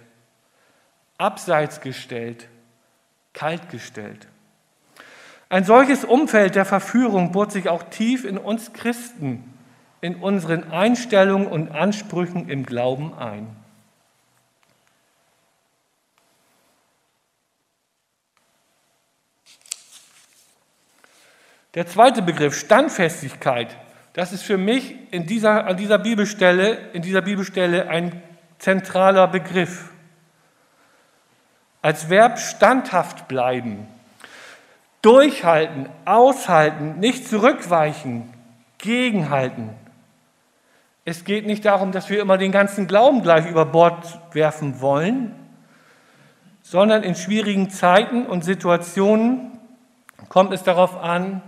abseits 1.18 1.80
gestellt, 1.80 2.48
kalt 3.32 3.70
gestellt. 3.70 4.28
Ein 5.48 5.64
solches 5.64 6.04
Umfeld 6.04 6.54
der 6.54 6.64
Verführung 6.64 7.32
bohrt 7.32 7.52
sich 7.52 7.68
auch 7.68 7.82
tief 7.82 8.24
in 8.24 8.38
uns 8.38 8.72
Christen, 8.72 9.54
in 10.00 10.16
unseren 10.16 10.70
Einstellungen 10.70 11.46
und 11.46 11.70
Ansprüchen 11.70 12.48
im 12.48 12.64
Glauben 12.64 13.14
ein. 13.14 13.61
Der 21.74 21.86
zweite 21.86 22.20
Begriff, 22.20 22.54
Standfestigkeit, 22.54 23.74
das 24.12 24.32
ist 24.32 24.42
für 24.42 24.58
mich 24.58 24.94
in 25.10 25.24
dieser, 25.24 25.66
an 25.66 25.78
dieser 25.78 25.96
Bibelstelle, 25.96 26.76
in 26.92 27.00
dieser 27.00 27.22
Bibelstelle 27.22 27.88
ein 27.88 28.22
zentraler 28.58 29.26
Begriff. 29.26 29.90
Als 31.80 32.10
Verb 32.10 32.38
standhaft 32.38 33.26
bleiben, 33.26 33.88
durchhalten, 35.00 35.88
aushalten, 36.04 37.00
nicht 37.00 37.26
zurückweichen, 37.26 38.30
gegenhalten. 38.76 39.70
Es 41.06 41.24
geht 41.24 41.46
nicht 41.46 41.64
darum, 41.64 41.90
dass 41.90 42.10
wir 42.10 42.20
immer 42.20 42.36
den 42.36 42.52
ganzen 42.52 42.86
Glauben 42.86 43.22
gleich 43.22 43.48
über 43.48 43.64
Bord 43.64 44.20
werfen 44.32 44.82
wollen, 44.82 45.34
sondern 46.60 47.02
in 47.02 47.14
schwierigen 47.14 47.70
Zeiten 47.70 48.26
und 48.26 48.44
Situationen 48.44 49.58
kommt 50.28 50.52
es 50.52 50.62
darauf 50.62 51.02
an, 51.02 51.40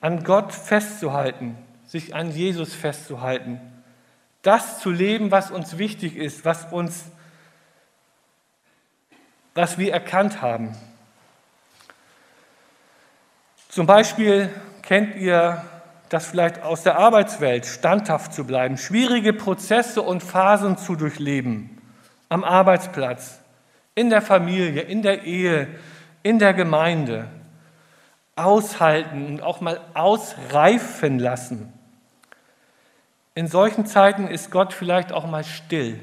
an 0.00 0.24
Gott 0.24 0.52
festzuhalten, 0.52 1.56
sich 1.86 2.14
an 2.14 2.30
Jesus 2.30 2.74
festzuhalten, 2.74 3.60
das 4.42 4.80
zu 4.80 4.90
leben, 4.90 5.30
was 5.30 5.50
uns 5.50 5.78
wichtig 5.78 6.16
ist, 6.16 6.44
was 6.44 6.72
uns, 6.72 7.04
was 9.54 9.78
wir 9.78 9.92
erkannt 9.92 10.42
haben. 10.42 10.76
Zum 13.68 13.86
Beispiel 13.86 14.48
kennt 14.82 15.16
ihr 15.16 15.64
das 16.08 16.26
vielleicht 16.26 16.62
aus 16.62 16.82
der 16.82 16.98
Arbeitswelt, 16.98 17.66
standhaft 17.66 18.32
zu 18.32 18.44
bleiben, 18.44 18.78
schwierige 18.78 19.32
Prozesse 19.32 20.02
und 20.02 20.22
Phasen 20.22 20.78
zu 20.78 20.94
durchleben, 20.94 21.76
am 22.28 22.44
Arbeitsplatz, 22.44 23.40
in 23.94 24.10
der 24.10 24.22
Familie, 24.22 24.82
in 24.82 25.02
der 25.02 25.24
Ehe, 25.24 25.68
in 26.22 26.38
der 26.38 26.54
Gemeinde 26.54 27.28
aushalten 28.36 29.26
und 29.26 29.42
auch 29.42 29.60
mal 29.60 29.80
ausreifen 29.94 31.18
lassen. 31.18 31.72
In 33.34 33.48
solchen 33.48 33.86
Zeiten 33.86 34.28
ist 34.28 34.50
Gott 34.50 34.72
vielleicht 34.72 35.12
auch 35.12 35.26
mal 35.26 35.44
still 35.44 35.98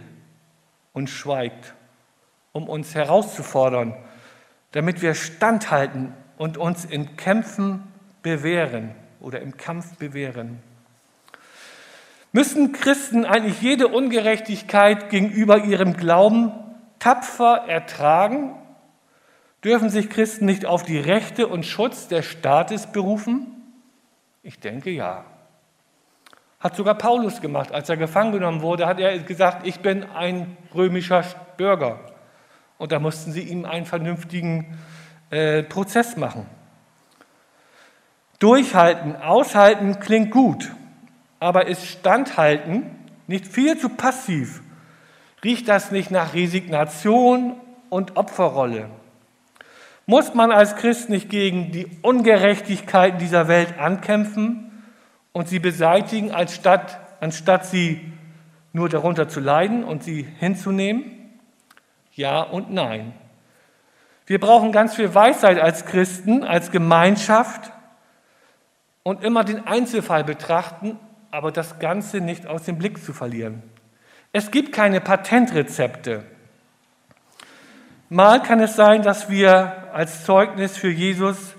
und 0.94 1.10
schweigt, 1.10 1.74
um 2.52 2.68
uns 2.68 2.94
herauszufordern, 2.94 3.96
damit 4.72 5.02
wir 5.02 5.13
standhalten 5.16 6.13
und 6.38 6.58
uns 6.58 6.86
in 6.86 7.16
Kämpfen 7.16 7.84
bewähren 8.22 8.94
oder 9.20 9.42
im 9.42 9.58
Kampf 9.58 9.98
bewähren. 9.98 10.62
Müssen 12.32 12.72
Christen 12.72 13.25
eigentlich 13.25 13.62
jede 13.62 13.88
Ungerechtigkeit 13.88 15.10
gegenüber 15.10 15.63
ihrem 15.63 15.96
Glauben 15.96 16.52
tapfer 16.98 17.66
ertragen 17.68 18.56
Dürfen 19.63 19.89
sich 19.89 20.10
Christen 20.10 20.46
nicht 20.46 20.65
auf 20.65 20.84
die 20.84 21.00
Rechte 21.00 21.48
und 21.48 21.65
Schutz 21.65 22.08
des 22.08 22.25
Staates 22.25 22.88
berufen? 22.88 23.48
Ich 24.41 24.60
denke 24.60 24.89
ja. 24.89 25.24
Hat 26.60 26.75
sogar 26.75 26.96
Paulus 26.96 27.39
gemacht. 27.39 27.72
Als 27.72 27.89
er 27.89 27.96
gefangen 27.96 28.34
genommen 28.34 28.62
wurde, 28.62 28.88
hat 28.88 29.00
er 29.00 29.20
gesagt, 29.20 29.65
ich 29.65 29.79
bin 29.79 30.03
ein 30.03 30.58
römischer 30.75 31.24
Bürger. 31.55 32.00
Und 32.77 32.91
da 32.91 33.00
mussten 33.00 33.32
sie 33.32 33.43
ihm 33.43 33.65
einen 33.65 33.86
vernünftigen 33.86 34.77
äh, 35.29 35.63
Prozess 35.63 36.17
machen. 36.17 36.46
Durchhalten, 38.39 39.15
aushalten 39.15 40.01
klingt 40.01 40.32
gut, 40.32 40.72
aber 41.39 41.67
ist 41.67 41.86
Standhalten 41.86 42.91
nicht 43.27 43.48
viel 43.48 43.77
zu 43.77 43.88
passiv? 43.88 44.62
Riecht 45.43 45.70
das 45.70 45.91
nicht 45.91 46.12
nach 46.12 46.34
Resignation 46.34 47.55
und 47.89 48.17
Opferrolle? 48.17 48.89
Muss 50.05 50.33
man 50.33 50.51
als 50.51 50.75
Christ 50.75 51.10
nicht 51.10 51.29
gegen 51.29 51.72
die 51.72 51.88
Ungerechtigkeiten 52.01 53.19
dieser 53.19 53.48
Welt 53.48 53.79
ankämpfen 53.79 54.83
und 55.31 55.48
sie 55.48 55.60
beseitigen, 55.60 56.31
anstatt, 56.31 57.00
anstatt 57.22 57.65
sie 57.65 58.12
nur 58.74 58.89
darunter 58.89 59.29
zu 59.29 59.39
leiden 59.39 59.83
und 59.83 60.03
sie 60.03 60.27
hinzunehmen? 60.39 61.05
Ja 62.12 62.41
und 62.41 62.72
nein. 62.72 63.13
Wir 64.25 64.39
brauchen 64.39 64.72
ganz 64.72 64.95
viel 64.95 65.13
Weisheit 65.13 65.60
als 65.60 65.86
Christen, 65.86 66.43
als 66.43 66.72
Gemeinschaft 66.72 67.72
und 69.03 69.24
immer 69.24 69.43
den 69.43 69.65
Einzelfall 69.65 70.24
betrachten, 70.24 70.98
aber 71.31 71.51
das 71.51 71.79
Ganze 71.79 72.19
nicht 72.19 72.45
aus 72.45 72.63
dem 72.63 72.77
Blick 72.77 73.03
zu 73.03 73.13
verlieren. 73.13 73.63
Es 74.31 74.51
gibt 74.51 74.74
keine 74.74 75.01
Patentrezepte. 75.01 76.24
Mal 78.10 78.41
kann 78.43 78.60
es 78.60 78.75
sein, 78.75 79.01
dass 79.01 79.29
wir 79.29 79.83
als 79.94 80.26
Zeugnis 80.26 80.78
für 80.78 80.90
Jesus 80.90 81.56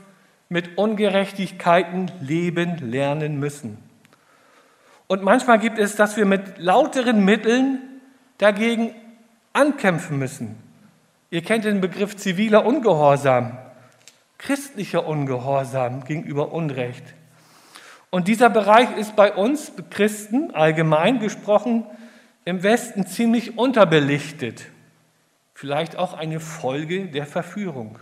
mit 0.49 0.79
Ungerechtigkeiten 0.79 2.11
leben 2.21 2.79
lernen 2.79 3.39
müssen. 3.39 3.79
Und 5.07 5.23
manchmal 5.23 5.59
gibt 5.59 5.79
es, 5.79 5.97
dass 5.97 6.17
wir 6.17 6.27
mit 6.27 6.59
lauteren 6.59 7.25
Mitteln 7.25 7.81
dagegen 8.39 8.95
ankämpfen 9.53 10.19
müssen. 10.19 10.57
Ihr 11.31 11.43
kennt 11.43 11.65
den 11.65 11.81
Begriff 11.81 12.17
ziviler 12.17 12.65
Ungehorsam, 12.65 13.59
christlicher 14.39 15.07
Ungehorsam 15.07 16.05
gegenüber 16.05 16.53
Unrecht. 16.53 17.05
Und 18.11 18.29
dieser 18.29 18.51
Bereich 18.51 18.97
ist 18.97 19.17
bei 19.17 19.33
uns 19.33 19.73
Christen 19.91 20.53
allgemein 20.55 21.19
gesprochen 21.19 21.85
im 22.45 22.63
Westen 22.63 23.07
ziemlich 23.07 23.59
unterbelichtet 23.59 24.67
vielleicht 25.55 25.97
auch 25.97 26.13
eine 26.13 26.41
Folge 26.41 27.07
der 27.07 27.27
Verführung. 27.27 27.99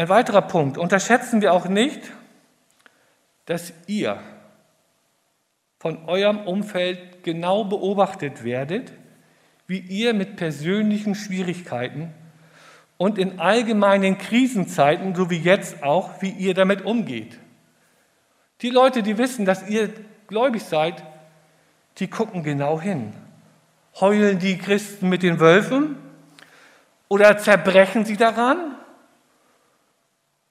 Ein 0.00 0.08
weiterer 0.08 0.40
Punkt. 0.40 0.78
Unterschätzen 0.78 1.42
wir 1.42 1.52
auch 1.52 1.68
nicht, 1.68 2.00
dass 3.44 3.74
ihr 3.86 4.18
von 5.78 6.08
eurem 6.08 6.38
Umfeld 6.38 7.22
genau 7.22 7.64
beobachtet 7.64 8.42
werdet, 8.42 8.94
wie 9.66 9.78
ihr 9.78 10.14
mit 10.14 10.36
persönlichen 10.36 11.14
Schwierigkeiten 11.14 12.14
und 12.96 13.18
in 13.18 13.40
allgemeinen 13.40 14.16
Krisenzeiten, 14.16 15.14
so 15.14 15.28
wie 15.28 15.36
jetzt 15.36 15.82
auch, 15.82 16.22
wie 16.22 16.30
ihr 16.30 16.54
damit 16.54 16.86
umgeht. 16.86 17.38
Die 18.62 18.70
Leute, 18.70 19.02
die 19.02 19.18
wissen, 19.18 19.44
dass 19.44 19.68
ihr 19.68 19.92
gläubig 20.28 20.64
seid, 20.64 21.04
die 21.98 22.08
gucken 22.08 22.42
genau 22.42 22.80
hin. 22.80 23.12
Heulen 24.00 24.38
die 24.38 24.56
Christen 24.56 25.10
mit 25.10 25.22
den 25.22 25.40
Wölfen 25.40 25.96
oder 27.08 27.36
zerbrechen 27.36 28.06
sie 28.06 28.16
daran? 28.16 28.76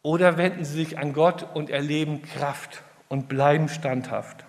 Oder 0.02 0.38
wenden 0.38 0.64
sie 0.64 0.76
sich 0.76 0.98
an 0.98 1.14
Gott 1.14 1.46
und 1.56 1.70
erleben 1.70 2.22
Kraft 2.22 2.84
und 3.10 3.28
bleiben 3.28 3.68
standhaft? 3.68 4.46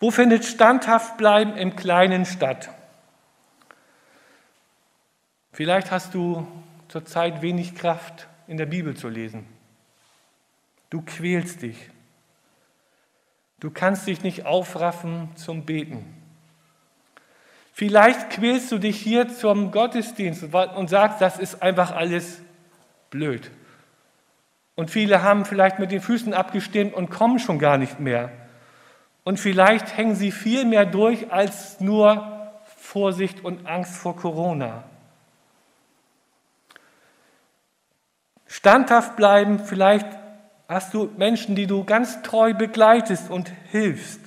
Wo 0.00 0.10
findet 0.10 0.44
standhaft 0.44 1.16
bleiben 1.16 1.56
im 1.56 1.76
Kleinen 1.76 2.26
statt? 2.26 2.70
Vielleicht 5.52 5.90
hast 5.90 6.14
du 6.14 6.46
zurzeit 6.88 7.42
wenig 7.42 7.74
Kraft, 7.74 8.28
in 8.46 8.56
der 8.56 8.66
Bibel 8.66 8.94
zu 8.96 9.08
lesen. 9.08 9.46
Du 10.90 11.02
quälst 11.02 11.62
dich. 11.62 11.90
Du 13.58 13.70
kannst 13.70 14.06
dich 14.06 14.22
nicht 14.22 14.44
aufraffen 14.44 15.34
zum 15.34 15.64
Beten. 15.64 16.04
Vielleicht 17.72 18.30
quälst 18.30 18.70
du 18.70 18.78
dich 18.78 19.00
hier 19.00 19.28
zum 19.28 19.70
Gottesdienst 19.70 20.44
und 20.44 20.88
sagst, 20.88 21.20
das 21.20 21.38
ist 21.38 21.62
einfach 21.62 21.90
alles 21.90 22.40
blöd. 23.10 23.50
Und 24.76 24.90
viele 24.90 25.22
haben 25.22 25.44
vielleicht 25.44 25.78
mit 25.78 25.90
den 25.90 26.02
Füßen 26.02 26.34
abgestimmt 26.34 26.94
und 26.94 27.10
kommen 27.10 27.38
schon 27.38 27.58
gar 27.58 27.78
nicht 27.78 27.98
mehr. 27.98 28.30
Und 29.24 29.40
vielleicht 29.40 29.96
hängen 29.96 30.14
sie 30.14 30.30
viel 30.30 30.64
mehr 30.64 30.86
durch 30.86 31.32
als 31.32 31.80
nur 31.80 32.52
Vorsicht 32.76 33.42
und 33.42 33.66
Angst 33.66 33.96
vor 33.96 34.14
Corona. 34.16 34.84
Standhaft 38.46 39.16
bleiben, 39.16 39.58
vielleicht 39.58 40.06
hast 40.68 40.94
du 40.94 41.10
Menschen, 41.16 41.56
die 41.56 41.66
du 41.66 41.84
ganz 41.84 42.22
treu 42.22 42.54
begleitest 42.54 43.30
und 43.30 43.50
hilfst. 43.70 44.20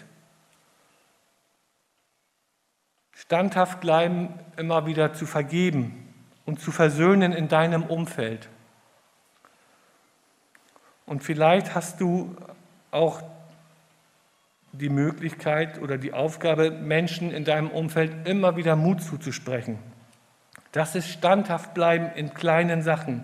Standhaft 3.13 3.79
bleiben, 3.79 4.33
immer 4.57 4.85
wieder 4.85 5.13
zu 5.13 5.25
vergeben 5.25 6.13
und 6.45 6.59
zu 6.59 6.71
versöhnen 6.71 7.31
in 7.31 7.47
deinem 7.47 7.83
Umfeld. 7.83 8.49
Und 11.09 11.23
vielleicht 11.23 11.73
hast 11.73 11.99
du 12.01 12.35
auch 12.91 13.23
die 14.73 14.89
Möglichkeit 14.89 15.81
oder 15.81 15.97
die 15.97 16.13
Aufgabe, 16.13 16.69
Menschen 16.69 17.31
in 17.31 17.45
deinem 17.45 17.71
Umfeld 17.71 18.27
immer 18.27 18.57
wieder 18.57 18.75
Mut 18.75 19.01
zuzusprechen. 19.01 19.79
Das 20.71 20.93
ist 20.93 21.09
standhaft 21.09 21.73
bleiben 21.73 22.11
in 22.15 22.35
kleinen 22.35 22.83
Sachen, 22.83 23.23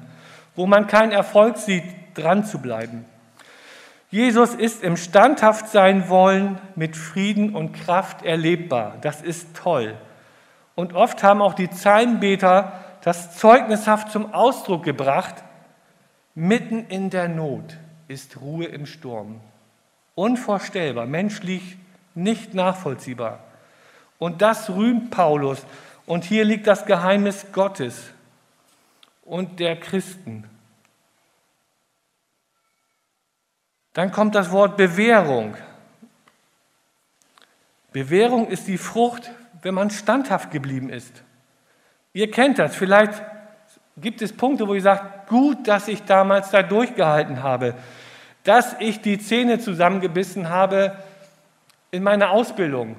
wo 0.56 0.66
man 0.66 0.88
keinen 0.88 1.12
Erfolg 1.12 1.58
sieht, 1.58 1.84
dran 2.16 2.44
zu 2.44 2.58
bleiben. 2.58 3.06
Jesus 4.10 4.56
ist 4.56 4.82
im 4.82 4.98
standhaft 4.98 5.68
sein 5.68 6.10
wollen 6.10 6.58
mit 6.76 6.98
Frieden 6.98 7.56
und 7.56 7.74
Kraft 7.74 8.26
erlebbar. 8.26 8.98
Das 9.02 9.22
ist 9.22 9.56
toll. 9.56 9.94
Und 10.74 10.94
oft 10.94 11.22
haben 11.22 11.40
auch 11.40 11.54
die 11.54 11.68
Psalmbeter 11.68 12.72
das 13.04 13.38
zeugnishaft 13.38 14.12
zum 14.12 14.34
Ausdruck 14.34 14.82
gebracht, 14.82 15.45
Mitten 16.36 16.88
in 16.88 17.10
der 17.10 17.30
Not 17.30 17.78
ist 18.10 18.42
Ruhe 18.42 18.66
im 18.66 18.86
Sturm. 18.86 19.40
Unvorstellbar, 20.16 21.06
menschlich 21.06 21.78
nicht 22.14 22.54
nachvollziehbar. 22.54 23.40
Und 24.20 24.42
das 24.42 24.70
rühmt 24.70 25.12
Paulus. 25.12 25.66
Und 26.06 26.26
hier 26.26 26.44
liegt 26.44 26.68
das 26.68 26.86
Geheimnis 26.86 27.48
Gottes 27.54 28.12
und 29.24 29.60
der 29.60 29.80
Christen. 29.80 30.50
Dann 33.94 34.12
kommt 34.12 34.36
das 34.36 34.52
Wort 34.52 34.76
Bewährung. 34.76 35.56
Bewährung 37.94 38.48
ist 38.50 38.68
die 38.68 38.78
Frucht, 38.78 39.32
wenn 39.62 39.74
man 39.74 39.90
standhaft 39.90 40.52
geblieben 40.52 40.90
ist. 40.90 41.24
Ihr 42.12 42.30
kennt 42.30 42.60
das, 42.60 42.76
vielleicht 42.76 43.22
gibt 43.98 44.22
es 44.22 44.34
Punkte, 44.34 44.68
wo 44.68 44.74
ihr 44.74 44.82
sagt, 44.82 45.30
gut, 45.30 45.68
dass 45.68 45.88
ich 45.88 46.04
damals 46.04 46.52
da 46.52 46.64
durchgehalten 46.64 47.44
habe, 47.44 47.76
dass 48.44 48.76
ich 48.80 49.02
die 49.02 49.18
Zähne 49.20 49.60
zusammengebissen 49.60 50.50
habe 50.50 50.96
in 51.92 52.04
meiner 52.04 52.32
Ausbildung 52.32 52.96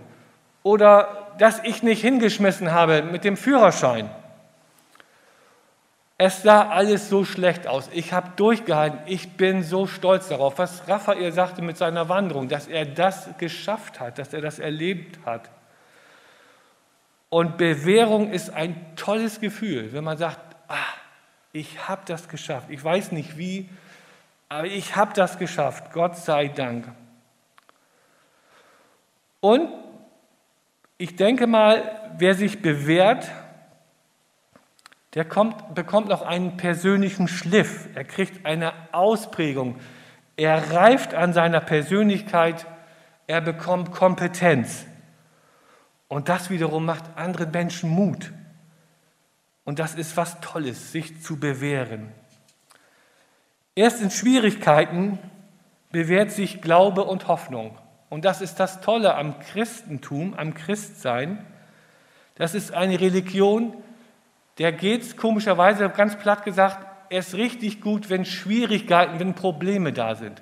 oder 0.62 1.26
dass 1.38 1.62
ich 1.64 1.82
nicht 1.82 2.00
hingeschmissen 2.00 2.72
habe 2.72 3.02
mit 3.02 3.24
dem 3.24 3.36
Führerschein. 3.36 4.10
Es 6.18 6.42
sah 6.42 6.70
alles 6.70 7.10
so 7.10 7.26
schlecht 7.26 7.66
aus. 7.66 7.90
Ich 7.92 8.14
habe 8.14 8.30
durchgehalten. 8.36 9.00
Ich 9.04 9.32
bin 9.36 9.62
so 9.62 9.86
stolz 9.86 10.28
darauf, 10.28 10.58
was 10.58 10.88
Raphael 10.88 11.30
sagte 11.30 11.60
mit 11.60 11.76
seiner 11.76 12.08
Wanderung, 12.08 12.48
dass 12.48 12.68
er 12.68 12.86
das 12.86 13.28
geschafft 13.36 14.00
hat, 14.00 14.18
dass 14.18 14.32
er 14.32 14.40
das 14.40 14.58
erlebt 14.58 15.18
hat. 15.26 15.50
Und 17.28 17.58
Bewährung 17.58 18.30
ist 18.30 18.48
ein 18.50 18.96
tolles 18.96 19.40
Gefühl, 19.40 19.92
wenn 19.92 20.04
man 20.04 20.16
sagt, 20.16 20.45
ah, 20.68 20.76
ich 21.52 21.88
habe 21.88 22.02
das 22.06 22.28
geschafft. 22.28 22.70
Ich 22.70 22.82
weiß 22.82 23.12
nicht 23.12 23.38
wie, 23.38 23.68
aber 24.48 24.66
ich 24.66 24.96
habe 24.96 25.12
das 25.14 25.38
geschafft. 25.38 25.92
Gott 25.92 26.16
sei 26.16 26.48
Dank. 26.48 26.88
Und 29.40 29.68
ich 30.98 31.16
denke 31.16 31.46
mal, 31.46 32.12
wer 32.18 32.34
sich 32.34 32.62
bewährt, 32.62 33.30
der 35.14 35.24
kommt, 35.24 35.74
bekommt 35.74 36.08
noch 36.08 36.22
einen 36.22 36.56
persönlichen 36.56 37.28
Schliff. 37.28 37.88
Er 37.94 38.04
kriegt 38.04 38.44
eine 38.44 38.72
Ausprägung. 38.92 39.78
Er 40.36 40.72
reift 40.72 41.14
an 41.14 41.32
seiner 41.32 41.60
Persönlichkeit. 41.60 42.66
Er 43.26 43.40
bekommt 43.40 43.92
Kompetenz. 43.92 44.86
Und 46.08 46.28
das 46.28 46.50
wiederum 46.50 46.84
macht 46.84 47.04
anderen 47.16 47.50
Menschen 47.50 47.90
Mut. 47.90 48.30
Und 49.66 49.80
das 49.80 49.94
ist 49.94 50.16
was 50.16 50.40
Tolles, 50.40 50.92
sich 50.92 51.22
zu 51.22 51.38
bewähren. 51.38 52.12
Erst 53.74 54.00
in 54.00 54.10
Schwierigkeiten 54.10 55.18
bewährt 55.90 56.30
sich 56.30 56.62
Glaube 56.62 57.04
und 57.04 57.28
Hoffnung. 57.28 57.76
Und 58.08 58.24
das 58.24 58.40
ist 58.40 58.60
das 58.60 58.80
Tolle 58.80 59.16
am 59.16 59.40
Christentum, 59.40 60.34
am 60.34 60.54
Christsein. 60.54 61.44
Das 62.36 62.54
ist 62.54 62.72
eine 62.72 63.00
Religion, 63.00 63.74
der 64.58 64.72
geht 64.72 65.02
es 65.02 65.16
komischerweise, 65.16 65.90
ganz 65.90 66.16
platt 66.16 66.44
gesagt, 66.44 66.86
erst 67.10 67.34
richtig 67.34 67.80
gut, 67.80 68.08
wenn 68.08 68.24
Schwierigkeiten, 68.24 69.18
wenn 69.18 69.34
Probleme 69.34 69.92
da 69.92 70.14
sind. 70.14 70.40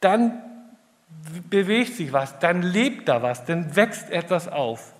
Dann 0.00 0.42
bewegt 1.48 1.94
sich 1.94 2.12
was, 2.12 2.38
dann 2.38 2.60
lebt 2.62 3.08
da 3.08 3.22
was, 3.22 3.46
dann 3.46 3.74
wächst 3.74 4.10
etwas 4.10 4.46
auf. 4.46 4.94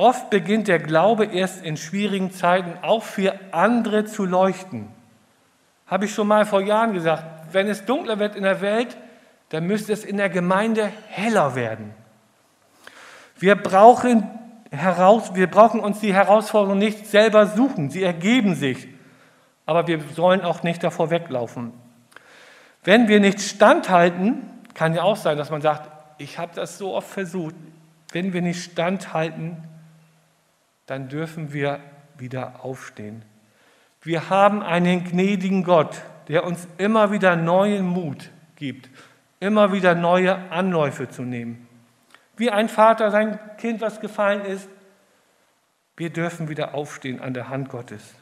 Oft 0.00 0.30
beginnt 0.30 0.68
der 0.68 0.78
Glaube 0.78 1.24
erst 1.24 1.64
in 1.64 1.76
schwierigen 1.76 2.30
Zeiten 2.30 2.72
auch 2.82 3.02
für 3.02 3.34
andere 3.50 4.04
zu 4.04 4.24
leuchten. 4.24 4.88
Habe 5.88 6.04
ich 6.04 6.14
schon 6.14 6.28
mal 6.28 6.46
vor 6.46 6.60
Jahren 6.60 6.92
gesagt, 6.92 7.24
wenn 7.52 7.66
es 7.66 7.84
dunkler 7.84 8.20
wird 8.20 8.36
in 8.36 8.44
der 8.44 8.60
Welt, 8.60 8.96
dann 9.48 9.66
müsste 9.66 9.92
es 9.92 10.04
in 10.04 10.16
der 10.16 10.28
Gemeinde 10.28 10.92
heller 11.08 11.56
werden. 11.56 11.92
Wir 13.40 13.56
brauchen, 13.56 14.28
heraus, 14.70 15.34
wir 15.34 15.48
brauchen 15.48 15.80
uns 15.80 15.98
die 15.98 16.14
Herausforderungen 16.14 16.78
nicht 16.78 17.06
selber 17.06 17.46
suchen, 17.46 17.90
sie 17.90 18.04
ergeben 18.04 18.54
sich. 18.54 18.86
Aber 19.66 19.88
wir 19.88 20.00
sollen 20.14 20.42
auch 20.42 20.62
nicht 20.62 20.84
davor 20.84 21.10
weglaufen. 21.10 21.72
Wenn 22.84 23.08
wir 23.08 23.18
nicht 23.18 23.40
standhalten, 23.40 24.48
kann 24.74 24.94
ja 24.94 25.02
auch 25.02 25.16
sein, 25.16 25.38
dass 25.38 25.50
man 25.50 25.60
sagt, 25.60 25.90
ich 26.18 26.38
habe 26.38 26.52
das 26.54 26.78
so 26.78 26.94
oft 26.94 27.08
versucht, 27.08 27.56
wenn 28.12 28.32
wir 28.32 28.42
nicht 28.42 28.62
standhalten, 28.62 29.56
dann 30.88 31.08
dürfen 31.10 31.52
wir 31.52 31.80
wieder 32.16 32.64
aufstehen. 32.64 33.22
Wir 34.00 34.30
haben 34.30 34.62
einen 34.62 35.04
gnädigen 35.04 35.62
Gott, 35.62 36.00
der 36.28 36.44
uns 36.44 36.66
immer 36.78 37.12
wieder 37.12 37.36
neuen 37.36 37.86
Mut 37.86 38.30
gibt, 38.56 38.88
immer 39.38 39.70
wieder 39.72 39.94
neue 39.94 40.50
Anläufe 40.50 41.08
zu 41.10 41.22
nehmen. 41.22 41.68
Wie 42.38 42.50
ein 42.50 42.70
Vater 42.70 43.10
sein 43.10 43.38
Kind, 43.58 43.82
was 43.82 44.00
gefallen 44.00 44.46
ist, 44.46 44.66
wir 45.96 46.10
dürfen 46.10 46.48
wieder 46.48 46.74
aufstehen 46.74 47.20
an 47.20 47.34
der 47.34 47.50
Hand 47.50 47.68
Gottes. 47.68 48.14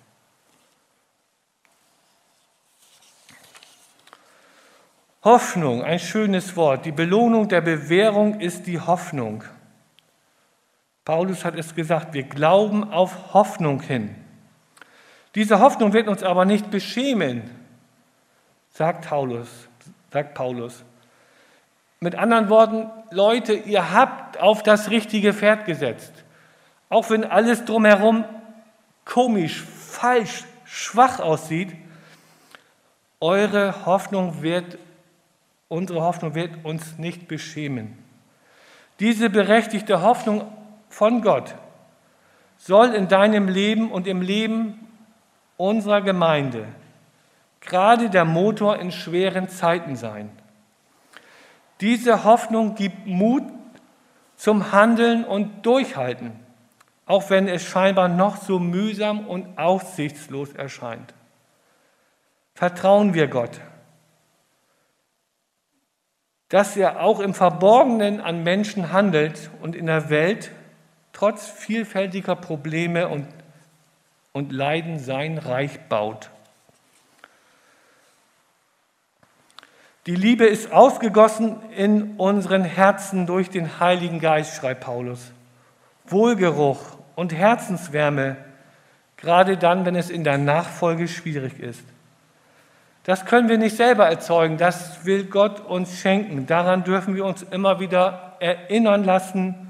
Hoffnung, 5.22 5.85
ein 5.85 6.00
schönes 6.00 6.57
Wort. 6.57 6.85
Die 6.85 6.92
Belohnung 6.92 7.48
der 7.48 7.61
Bewährung 7.61 8.40
ist 8.40 8.66
die 8.66 8.81
Hoffnung. 8.81 9.44
Paulus 11.07 11.45
hat 11.45 11.55
es 11.55 11.73
gesagt, 11.73 12.14
wir 12.14 12.25
glauben 12.25 12.92
auf 12.92 13.33
Hoffnung 13.33 13.81
hin. 13.81 14.16
Diese 15.37 15.61
Hoffnung 15.61 15.92
wird 15.92 16.09
uns 16.09 16.25
aber 16.25 16.45
nicht 16.45 16.69
beschämen, 16.73 17.49
sagt 18.73 19.09
Paulus. 19.09 19.49
Sagt 20.12 20.35
Paulus. 20.35 20.83
Mit 22.01 22.16
anderen 22.16 22.49
Worten, 22.49 22.90
Leute, 23.12 23.53
ihr 23.53 23.92
habt 23.92 24.40
auf 24.40 24.64
das 24.64 24.90
richtige 24.90 25.33
Pferd 25.33 25.64
gesetzt. 25.64 26.12
Auch 26.88 27.09
wenn 27.09 27.23
alles 27.23 27.64
drumherum 27.64 28.25
komisch, 29.05 29.62
falsch, 29.62 30.42
schwach 30.64 31.21
aussieht, 31.21 31.73
eure 33.21 33.87
Hoffnung 33.87 34.42
wird, 34.42 34.77
unsere 35.69 36.03
Hoffnung 36.03 36.35
wird 36.35 36.64
uns 36.64 36.99
nicht 36.99 37.29
beschämen. 37.29 37.97
Diese 38.99 39.31
berechtigte 39.31 40.03
Hoffnung 40.03 40.51
von 40.88 41.22
Gott 41.22 41.55
soll 42.59 42.94
in 42.94 43.09
deinem 43.09 43.49
Leben 43.49 43.90
und 43.90 44.07
im 44.07 44.22
Leben 44.22 44.87
unserer 45.57 46.01
Gemeinde 46.01 46.66
gerade 47.66 48.09
der 48.09 48.25
Motor 48.25 48.79
in 48.79 48.92
schweren 48.92 49.49
Zeiten 49.49 49.96
sein. 49.96 50.31
Diese 51.81 52.25
Hoffnung 52.25 52.75
gibt 52.75 53.07
Mut 53.07 53.42
zum 54.37 54.72
Handeln 54.72 55.25
und 55.25 55.66
Durchhalten, 55.66 56.33
auch 57.05 57.29
wenn 57.29 57.49
es 57.49 57.62
scheinbar 57.64 58.09
noch 58.09 58.37
so 58.37 58.59
mühsam 58.59 59.27
und 59.27 59.59
aussichtslos 59.59 60.53
erscheint. 60.53 61.12
Vertrauen 62.55 63.12
wir 63.12 63.29
Gott, 63.29 63.61
dass 66.49 66.77
er 66.77 67.03
auch 67.03 67.20
im 67.20 67.35
Verborgenen 67.35 68.20
an 68.20 68.42
Menschen 68.42 68.92
handelt 68.92 69.51
und 69.61 69.75
in 69.75 69.87
der 69.87 70.09
Welt 70.09 70.53
trotz 71.16 71.48
vielfältiger 71.48 72.37
Probleme 72.37 73.09
und, 73.09 73.26
und 74.33 74.52
Leiden 74.52 74.98
sein 74.98 75.38
Reich 75.38 75.81
baut. 75.88 76.29
Die 80.05 80.14
Liebe 80.14 80.44
ist 80.44 80.72
ausgegossen 80.72 81.57
in 81.74 82.16
unseren 82.18 82.64
Herzen 82.64 83.26
durch 83.26 83.48
den 83.48 83.81
Heiligen 83.81 84.20
Geist, 84.20 84.57
schreibt 84.57 84.83
Paulus. 84.83 85.33
Wohlgeruch 86.05 86.98
und 87.14 87.33
Herzenswärme, 87.33 88.37
gerade 89.16 89.57
dann, 89.57 89.87
wenn 89.87 89.96
es 89.96 90.11
in 90.11 90.22
der 90.22 90.37
Nachfolge 90.37 91.09
schwierig 91.09 91.59
ist. 91.59 91.83
Das 93.05 93.24
können 93.24 93.48
wir 93.48 93.57
nicht 93.57 93.76
selber 93.76 94.07
erzeugen, 94.07 94.59
das 94.59 95.07
will 95.07 95.24
Gott 95.24 95.61
uns 95.61 95.98
schenken. 95.98 96.46
Daran 96.46 96.85
dürfen 96.85 97.16
wir 97.16 97.24
uns 97.24 97.42
immer 97.42 97.81
wieder 97.81 98.37
erinnern 98.38 99.02
lassen 99.02 99.65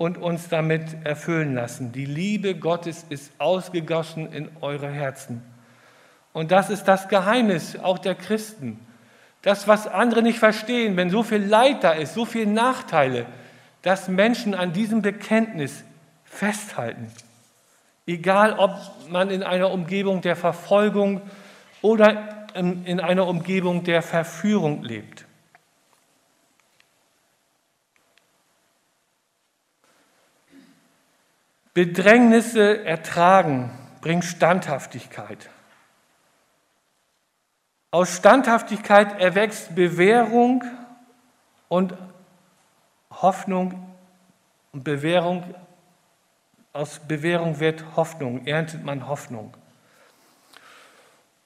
und 0.00 0.16
uns 0.16 0.48
damit 0.48 1.04
erfüllen 1.04 1.54
lassen. 1.54 1.92
Die 1.92 2.06
Liebe 2.06 2.54
Gottes 2.54 3.04
ist 3.10 3.32
ausgegossen 3.36 4.32
in 4.32 4.48
eure 4.62 4.88
Herzen. 4.88 5.42
Und 6.32 6.52
das 6.52 6.70
ist 6.70 6.84
das 6.84 7.08
Geheimnis 7.08 7.78
auch 7.78 7.98
der 7.98 8.14
Christen. 8.14 8.80
Das, 9.42 9.68
was 9.68 9.86
andere 9.86 10.22
nicht 10.22 10.38
verstehen, 10.38 10.96
wenn 10.96 11.10
so 11.10 11.22
viel 11.22 11.44
Leid 11.44 11.84
da 11.84 11.92
ist, 11.92 12.14
so 12.14 12.24
viele 12.24 12.50
Nachteile, 12.50 13.26
dass 13.82 14.08
Menschen 14.08 14.54
an 14.54 14.72
diesem 14.72 15.02
Bekenntnis 15.02 15.84
festhalten. 16.24 17.12
Egal, 18.06 18.54
ob 18.54 18.70
man 19.10 19.28
in 19.28 19.42
einer 19.42 19.70
Umgebung 19.70 20.22
der 20.22 20.34
Verfolgung 20.34 21.20
oder 21.82 22.46
in 22.54 23.00
einer 23.00 23.26
Umgebung 23.26 23.84
der 23.84 24.00
Verführung 24.00 24.82
lebt. 24.82 25.26
Bedrängnisse 31.74 32.84
ertragen 32.84 33.70
bringt 34.00 34.24
Standhaftigkeit. 34.24 35.48
Aus 37.92 38.16
Standhaftigkeit 38.16 39.20
erwächst 39.20 39.74
Bewährung 39.74 40.64
und 41.68 41.94
Hoffnung 43.10 43.94
und 44.72 44.84
Bewährung. 44.84 45.54
Aus 46.72 47.00
Bewährung 47.00 47.58
wird 47.58 47.84
Hoffnung, 47.96 48.46
erntet 48.46 48.84
man 48.84 49.08
Hoffnung. 49.08 49.56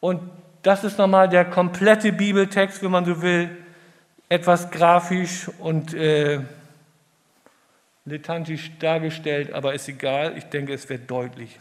Und 0.01 0.21
das 0.63 0.85
ist 0.85 0.99
nochmal 0.99 1.29
der 1.29 1.47
komplette 1.47 2.13
Bibeltext, 2.13 2.83
wenn 2.83 2.91
man 2.91 3.05
so 3.07 3.23
will, 3.23 3.57
etwas 4.29 4.71
grafisch 4.71 5.49
und 5.59 5.95
äh, 5.95 6.41
lethantisch 8.05 8.79
dargestellt, 8.79 9.53
aber 9.53 9.75
ist 9.75 9.89
egal, 9.89 10.37
ich 10.37 10.45
denke, 10.45 10.75
es 10.75 10.89
wird 10.89 11.11
deutlich. 11.11 11.59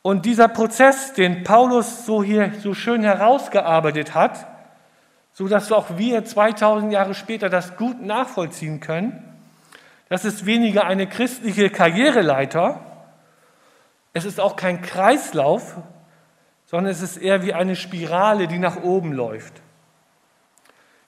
Und 0.00 0.24
dieser 0.24 0.48
Prozess, 0.48 1.12
den 1.12 1.44
Paulus 1.44 2.06
so 2.06 2.24
hier 2.24 2.52
so 2.60 2.74
schön 2.74 3.02
herausgearbeitet 3.02 4.14
hat, 4.14 4.46
so 5.32 5.48
dass 5.48 5.70
auch 5.70 5.98
wir 5.98 6.24
2000 6.24 6.92
Jahre 6.92 7.14
später 7.14 7.48
das 7.48 7.76
gut 7.76 8.00
nachvollziehen 8.02 8.80
können, 8.80 9.22
das 10.08 10.24
ist 10.24 10.44
weniger 10.46 10.84
eine 10.84 11.06
christliche 11.06 11.70
Karriereleiter, 11.70 12.80
es 14.14 14.24
ist 14.24 14.40
auch 14.40 14.56
kein 14.56 14.82
Kreislauf, 14.82 15.76
sondern 16.66 16.90
es 16.90 17.02
ist 17.02 17.18
eher 17.18 17.42
wie 17.42 17.52
eine 17.52 17.76
Spirale, 17.76 18.46
die 18.46 18.58
nach 18.58 18.82
oben 18.82 19.12
läuft. 19.12 19.60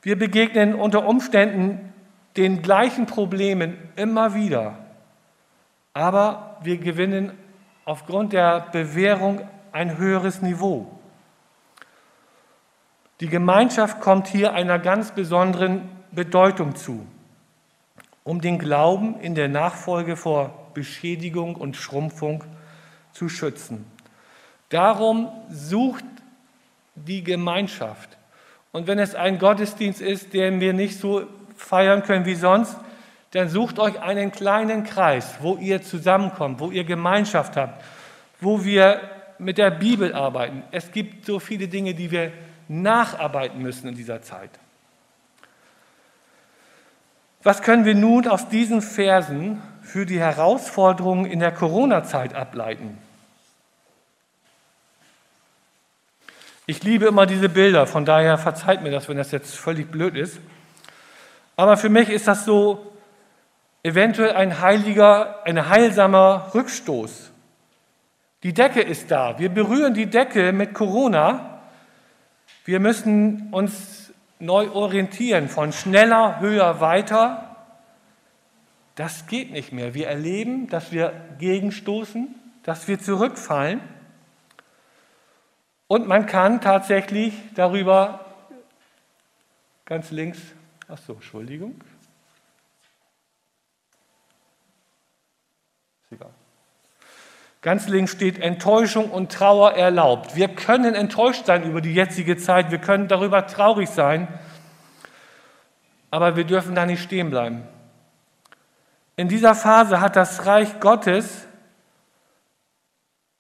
Wir 0.03 0.19
begegnen 0.19 0.75
unter 0.75 1.07
Umständen 1.07 1.94
den 2.37 2.63
gleichen 2.63 3.07
Problemen 3.07 3.77
immer 3.97 4.35
wieder, 4.35 4.79
aber 5.93 6.59
wir 6.63 6.79
gewinnen 6.79 7.33
aufgrund 7.85 8.33
der 8.33 8.61
Bewährung 8.73 9.41
ein 9.73 9.99
höheres 9.99 10.43
Niveau. 10.43 10.91
Die 13.21 13.29
Gemeinschaft 13.29 14.01
kommt 14.01 14.27
hier 14.27 14.53
einer 14.53 14.79
ganz 14.79 15.13
besonderen 15.13 15.89
Bedeutung 16.11 16.75
zu, 16.75 17.07
um 18.25 18.41
den 18.41 18.59
Glauben 18.59 19.21
in 19.21 19.35
der 19.35 19.49
Nachfolge 19.49 20.17
vor 20.17 20.71
Beschädigung 20.75 21.55
und 21.55 21.77
Schrumpfung 21.77 22.43
zu 23.13 23.29
schützen. 23.29 23.87
Darum 24.69 25.29
sucht 25.49 26.05
die 26.97 27.23
Gemeinschaft. 27.23 28.19
Und 28.73 28.89
wenn 28.89 28.99
es 28.99 29.15
ein 29.15 29.39
Gottesdienst 29.39 30.01
ist, 30.01 30.33
den 30.35 30.61
wir 30.61 30.73
nicht 30.73 30.99
so 30.99 31.27
feiern 31.65 32.03
können 32.03 32.27
wie 32.27 32.35
sonst, 32.35 32.77
dann 33.33 33.49
sucht 33.49 33.79
euch 33.79 34.01
einen 34.01 34.31
kleinen 34.31 34.85
Kreis, 34.85 35.37
wo 35.41 35.57
ihr 35.57 35.83
zusammenkommt, 35.83 36.61
wo 36.61 36.71
ihr 36.71 36.85
Gemeinschaft 36.85 37.57
habt, 37.57 37.83
wo 38.41 38.65
wir 38.65 39.01
mit 39.39 39.59
der 39.59 39.71
Bibel 39.71 40.15
arbeiten. 40.15 40.63
Es 40.71 40.93
gibt 40.93 41.27
so 41.27 41.41
viele 41.41 41.67
Dinge, 41.67 41.95
die 41.95 42.11
wir 42.11 42.33
nacharbeiten 42.69 43.61
müssen 43.61 43.89
in 43.89 43.97
dieser 43.97 44.23
Zeit. 44.23 44.51
Was 47.43 47.61
können 47.61 47.85
wir 47.85 47.95
nun 47.95 48.27
aus 48.27 48.49
diesen 48.49 48.81
Versen 48.81 49.61
für 49.83 50.07
die 50.07 50.19
Herausforderungen 50.19 51.27
in 51.27 51.41
der 51.41 51.53
Corona-Zeit 51.53 52.35
ableiten? 52.35 52.97
Ich 56.67 56.83
liebe 56.83 57.05
immer 57.05 57.27
diese 57.27 57.51
Bilder, 57.51 57.87
von 57.87 58.07
daher 58.07 58.39
verzeiht 58.39 58.83
mir 58.83 58.91
das, 58.91 59.09
wenn 59.09 59.19
das 59.19 59.31
jetzt 59.33 59.55
völlig 59.55 59.91
blöd 59.91 60.17
ist. 60.17 60.39
Aber 61.57 61.77
für 61.77 61.89
mich 61.89 62.09
ist 62.09 62.27
das 62.27 62.45
so 62.45 62.93
eventuell 63.83 64.33
ein 64.33 64.61
heiliger, 64.61 65.45
ein 65.45 65.69
heilsamer 65.69 66.51
Rückstoß. 66.55 67.31
Die 68.43 68.53
Decke 68.53 68.81
ist 68.81 69.11
da. 69.11 69.39
Wir 69.39 69.49
berühren 69.49 69.95
die 69.95 70.07
Decke 70.07 70.53
mit 70.53 70.75
Corona. 70.75 71.63
Wir 72.65 72.81
müssen 72.81 73.49
uns 73.53 74.13
neu 74.39 74.71
orientieren 74.71 75.49
von 75.49 75.73
schneller, 75.73 76.41
höher, 76.41 76.81
weiter. 76.81 77.57
Das 78.97 79.27
geht 79.27 79.51
nicht 79.51 79.73
mehr. 79.73 79.95
Wir 79.95 80.09
erleben, 80.09 80.69
dass 80.69 80.93
wir 80.93 81.13
gegenstoßen, 81.39 82.35
dass 82.63 82.87
wir 82.89 82.99
zurückfallen. 82.99 83.81
Und 85.87 86.07
man 86.07 86.27
kann 86.27 86.61
tatsächlich 86.61 87.35
darüber 87.55 88.25
ganz 89.85 90.11
links, 90.11 90.39
ach 90.95 90.99
so, 90.99 91.15
Entschuldigung, 91.15 91.75
egal. 96.13 96.31
Ganz 97.63 97.89
links 97.89 98.13
steht 98.13 98.39
Enttäuschung 98.39 99.11
und 99.11 99.33
Trauer 99.33 99.73
erlaubt. 99.73 100.37
Wir 100.37 100.49
können 100.49 100.95
enttäuscht 100.95 101.47
sein 101.47 101.65
über 101.65 101.81
die 101.81 101.95
jetzige 101.95 102.37
Zeit, 102.37 102.71
wir 102.71 102.79
können 102.79 103.09
darüber 103.09 103.47
traurig 103.49 103.89
sein, 103.89 104.29
aber 106.13 106.37
wir 106.37 106.45
dürfen 106.45 106.77
da 106.77 106.87
nicht 106.87 107.03
stehen 107.03 107.31
bleiben. 107.31 107.67
In 109.17 109.29
dieser 109.29 109.57
Phase 109.57 110.01
hat 110.01 110.15
das 110.15 110.47
Reich 110.47 110.79
Gottes 110.79 111.49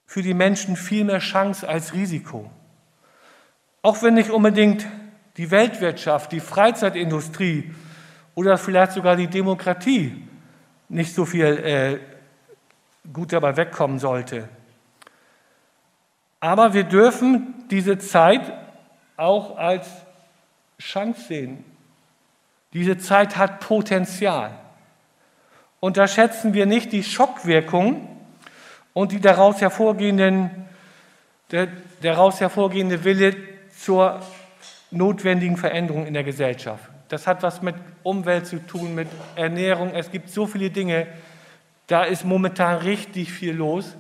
für 0.06 0.22
die 0.22 0.34
Menschen 0.34 0.76
viel 0.76 1.04
mehr 1.04 1.20
Chance 1.20 1.68
als 1.68 1.92
Risiko. 1.92 2.50
Auch 3.82 4.02
wenn 4.02 4.14
nicht 4.14 4.30
unbedingt 4.30 4.86
die 5.36 5.50
Weltwirtschaft, 5.50 6.32
die 6.32 6.40
Freizeitindustrie 6.40 7.74
oder 8.34 8.58
vielleicht 8.58 8.92
sogar 8.92 9.16
die 9.16 9.26
Demokratie 9.26 10.28
nicht 10.88 11.14
so 11.14 11.24
viel 11.24 11.44
äh, 11.44 11.98
gut 13.12 13.32
dabei 13.32 13.56
wegkommen 13.56 13.98
sollte. 13.98 14.48
Aber 16.40 16.74
wir 16.74 16.84
dürfen 16.84 17.54
diese 17.70 17.98
Zeit 17.98 18.52
auch 19.16 19.56
als 19.56 19.88
Chance 20.78 21.22
sehen. 21.28 21.64
Diese 22.72 22.98
Zeit 22.98 23.36
hat 23.36 23.60
Potenzial. 23.60 24.50
Unterschätzen 25.80 26.54
wir 26.54 26.66
nicht 26.66 26.92
die 26.92 27.02
Schockwirkung 27.02 28.08
und 28.92 29.12
die 29.12 29.20
daraus 29.20 29.60
hervorgehenden, 29.60 30.50
der 31.50 31.68
daraus 32.02 32.40
hervorgehende 32.40 33.04
Wille 33.04 33.36
zur 33.76 34.20
notwendigen 34.94 35.57
Veränderung 35.57 36.07
in 36.07 36.14
der 36.14 36.24
Gesellschaft. 36.24 36.85
Das 37.09 37.26
hat 37.26 37.42
was 37.42 37.62
mit 37.62 37.74
Umwelt 38.02 38.46
zu 38.46 38.59
tun, 38.66 38.94
mit 38.94 39.09
Ernährung. 39.37 39.92
Es 39.94 40.11
gibt 40.11 40.30
so 40.30 40.46
viele 40.46 40.70
Dinge. 40.70 41.07
Da 41.87 42.04
ist 42.04 42.24
momentan 42.24 42.78
richtig 42.78 43.33
viel 43.33 43.54
los. 43.54 43.96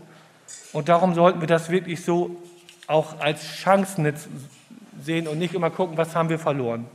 Und 0.72 0.88
darum 0.88 1.14
sollten 1.14 1.40
wir 1.40 1.46
das 1.46 1.70
wirklich 1.70 2.04
so 2.04 2.36
auch 2.86 3.20
als 3.20 3.44
Chancen 3.44 4.12
sehen 5.00 5.28
und 5.28 5.38
nicht 5.38 5.54
immer 5.54 5.70
gucken, 5.70 5.96
was 5.96 6.14
haben 6.14 6.28
wir 6.28 6.38
verloren. 6.38 6.86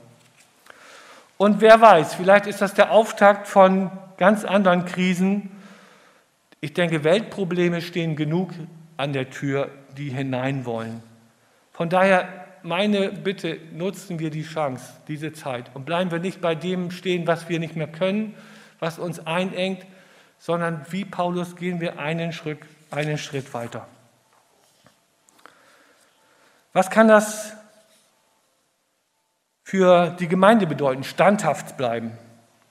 Und 1.38 1.62
wer 1.62 1.80
weiß, 1.80 2.16
vielleicht 2.16 2.48
ist 2.48 2.62
das 2.62 2.74
der 2.74 2.92
Auftakt 2.92 3.48
von 3.48 3.92
ganz 4.18 4.44
anderen 4.44 4.86
Krisen. 4.86 5.52
Ich 6.60 6.74
denke, 6.74 7.04
Weltprobleme 7.04 7.82
stehen 7.82 8.16
genug 8.16 8.52
an 8.98 9.14
der 9.14 9.30
Tür, 9.30 9.70
die 9.98 10.10
hinein 10.10 10.66
wollen. 10.66 11.02
Von 11.72 11.90
daher 11.90 12.39
meine 12.64 13.12
Bitte, 13.12 13.58
nutzen 13.72 14.20
wir 14.20 14.30
die 14.30 14.44
Chance, 14.44 14.94
diese 15.08 15.34
Zeit 15.34 15.72
und 15.74 15.86
bleiben 15.86 16.12
wir 16.12 16.20
nicht 16.20 16.42
bei 16.42 16.56
dem 16.56 16.92
stehen, 16.92 17.28
was 17.28 17.50
wir 17.50 17.60
nicht 17.60 17.76
mehr 17.76 17.88
können, 17.88 18.36
was 18.80 19.00
uns 19.00 19.26
einengt, 19.26 19.86
sondern 20.40 20.86
wie 20.90 21.06
Paulus 21.06 21.56
gehen 21.56 21.82
wir 21.82 22.00
einen 22.00 22.32
Schritt, 22.32 22.60
einen 22.92 23.18
Schritt 23.18 23.54
weiter. 23.54 23.88
Was 26.74 26.90
kann 26.90 27.08
das 27.08 27.54
für 29.64 30.16
die 30.20 30.28
Gemeinde 30.28 30.68
bedeuten? 30.68 31.04
Standhaft 31.04 31.78
bleiben. 31.78 32.12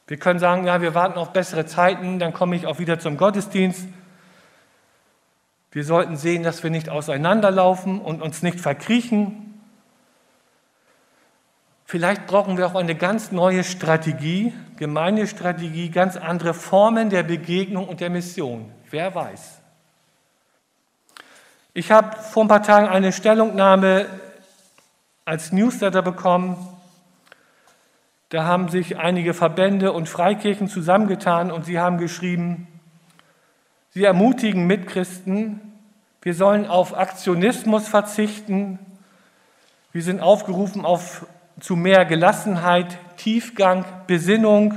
Wir 0.07 0.17
können 0.17 0.39
sagen, 0.39 0.67
ja, 0.67 0.81
wir 0.81 0.95
warten 0.95 1.19
auf 1.19 1.33
bessere 1.33 1.67
Zeiten, 1.67 2.19
dann 2.19 2.33
komme 2.33 2.57
ich 2.57 2.67
auch 2.67 2.79
wieder 2.79 2.99
zum 2.99 3.19
Gottesdienst. 3.19 3.87
Wir 5.71 5.85
sollten 5.85 6.17
sehen, 6.17 6.43
dass 6.43 6.63
wir 6.63 6.71
nicht 6.71 6.89
auseinanderlaufen 6.89 8.01
und 8.01 8.23
uns 8.23 8.43
nicht 8.43 8.59
verkriechen. 8.59 9.48
Vielleicht 11.91 12.27
brauchen 12.27 12.59
wir 12.59 12.67
auch 12.67 12.75
eine 12.75 12.95
ganz 12.95 13.33
neue 13.33 13.65
Strategie, 13.65 14.53
Gemeindestrategie, 14.77 15.89
ganz 15.89 16.19
andere 16.19 16.53
Formen 16.53 17.09
der 17.09 17.23
Begegnung 17.23 17.89
und 17.89 18.01
der 18.01 18.11
Mission. 18.11 18.71
Wer 18.91 19.15
weiß. 19.15 19.63
Ich 21.73 21.91
habe 21.91 22.15
vor 22.19 22.45
ein 22.45 22.49
paar 22.49 22.63
Tagen 22.63 22.89
eine 22.89 23.11
Stellungnahme 23.11 24.05
als 25.25 25.51
Newsletter 25.51 26.03
bekommen. 26.03 26.59
Da 28.29 28.45
haben 28.45 28.69
sich 28.69 28.99
einige 28.99 29.33
Verbände 29.33 29.93
und 29.93 30.11
Freikirchen 30.11 30.69
zusammengetan 30.69 31.51
und 31.51 31.65
sie 31.65 31.79
haben 31.79 31.97
geschrieben, 31.97 32.69
sie 33.95 34.05
ermutigen 34.05 34.67
Mitchristen, 34.67 35.73
wir 36.21 36.35
sollen 36.35 36.67
auf 36.67 36.95
Aktionismus 36.95 37.89
verzichten, 37.89 38.79
wir 39.93 40.03
sind 40.03 40.21
aufgerufen 40.21 40.85
auf, 40.85 41.27
zu 41.61 41.77
mehr 41.77 42.05
Gelassenheit, 42.05 42.99
Tiefgang, 43.17 43.85
Besinnung 44.07 44.75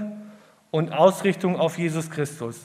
und 0.71 0.93
Ausrichtung 0.93 1.59
auf 1.59 1.77
Jesus 1.77 2.09
Christus. 2.09 2.59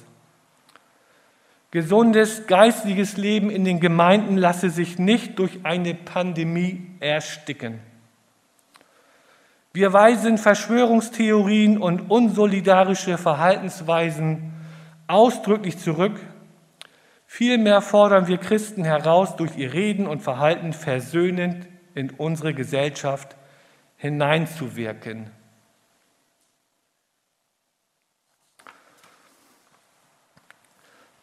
Gesundes 1.71 2.47
geistliches 2.47 3.17
Leben 3.17 3.51
in 3.51 3.65
den 3.65 3.81
Gemeinden 3.81 4.37
lasse 4.37 4.71
sich 4.71 4.99
nicht 4.99 5.39
durch 5.39 5.61
eine 5.65 5.95
Pandemie 5.95 6.87
ersticken. 7.01 7.81
Wir 9.73 9.93
weisen 9.93 10.39
Verschwörungstheorien 10.39 11.77
und 11.77 12.11
unsolidarische 12.11 13.19
Verhaltensweisen 13.19 14.55
ausdrücklich 15.07 15.77
zurück. 15.77 16.19
Vielmehr 17.27 17.83
fordern 17.83 18.27
wir 18.27 18.39
Christen 18.39 18.85
heraus, 18.85 19.37
durch 19.37 19.59
ihr 19.59 19.75
Reden 19.75 20.07
und 20.07 20.23
Verhalten 20.23 20.73
versöhnend 20.73 21.67
in 21.95 22.11
unsere 22.11 22.55
Gesellschaft 22.55 23.37
hineinzuwirken. 24.07 25.31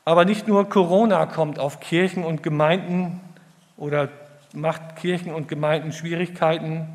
Aber 0.05 0.25
nicht 0.25 0.47
nur 0.47 0.67
Corona 0.67 1.25
kommt 1.25 1.59
auf 1.59 1.79
Kirchen 1.79 2.23
und 2.25 2.43
Gemeinden 2.43 3.21
oder 3.77 4.09
macht 4.53 4.97
Kirchen 4.97 5.33
und 5.33 5.47
Gemeinden 5.47 5.93
Schwierigkeiten, 5.93 6.87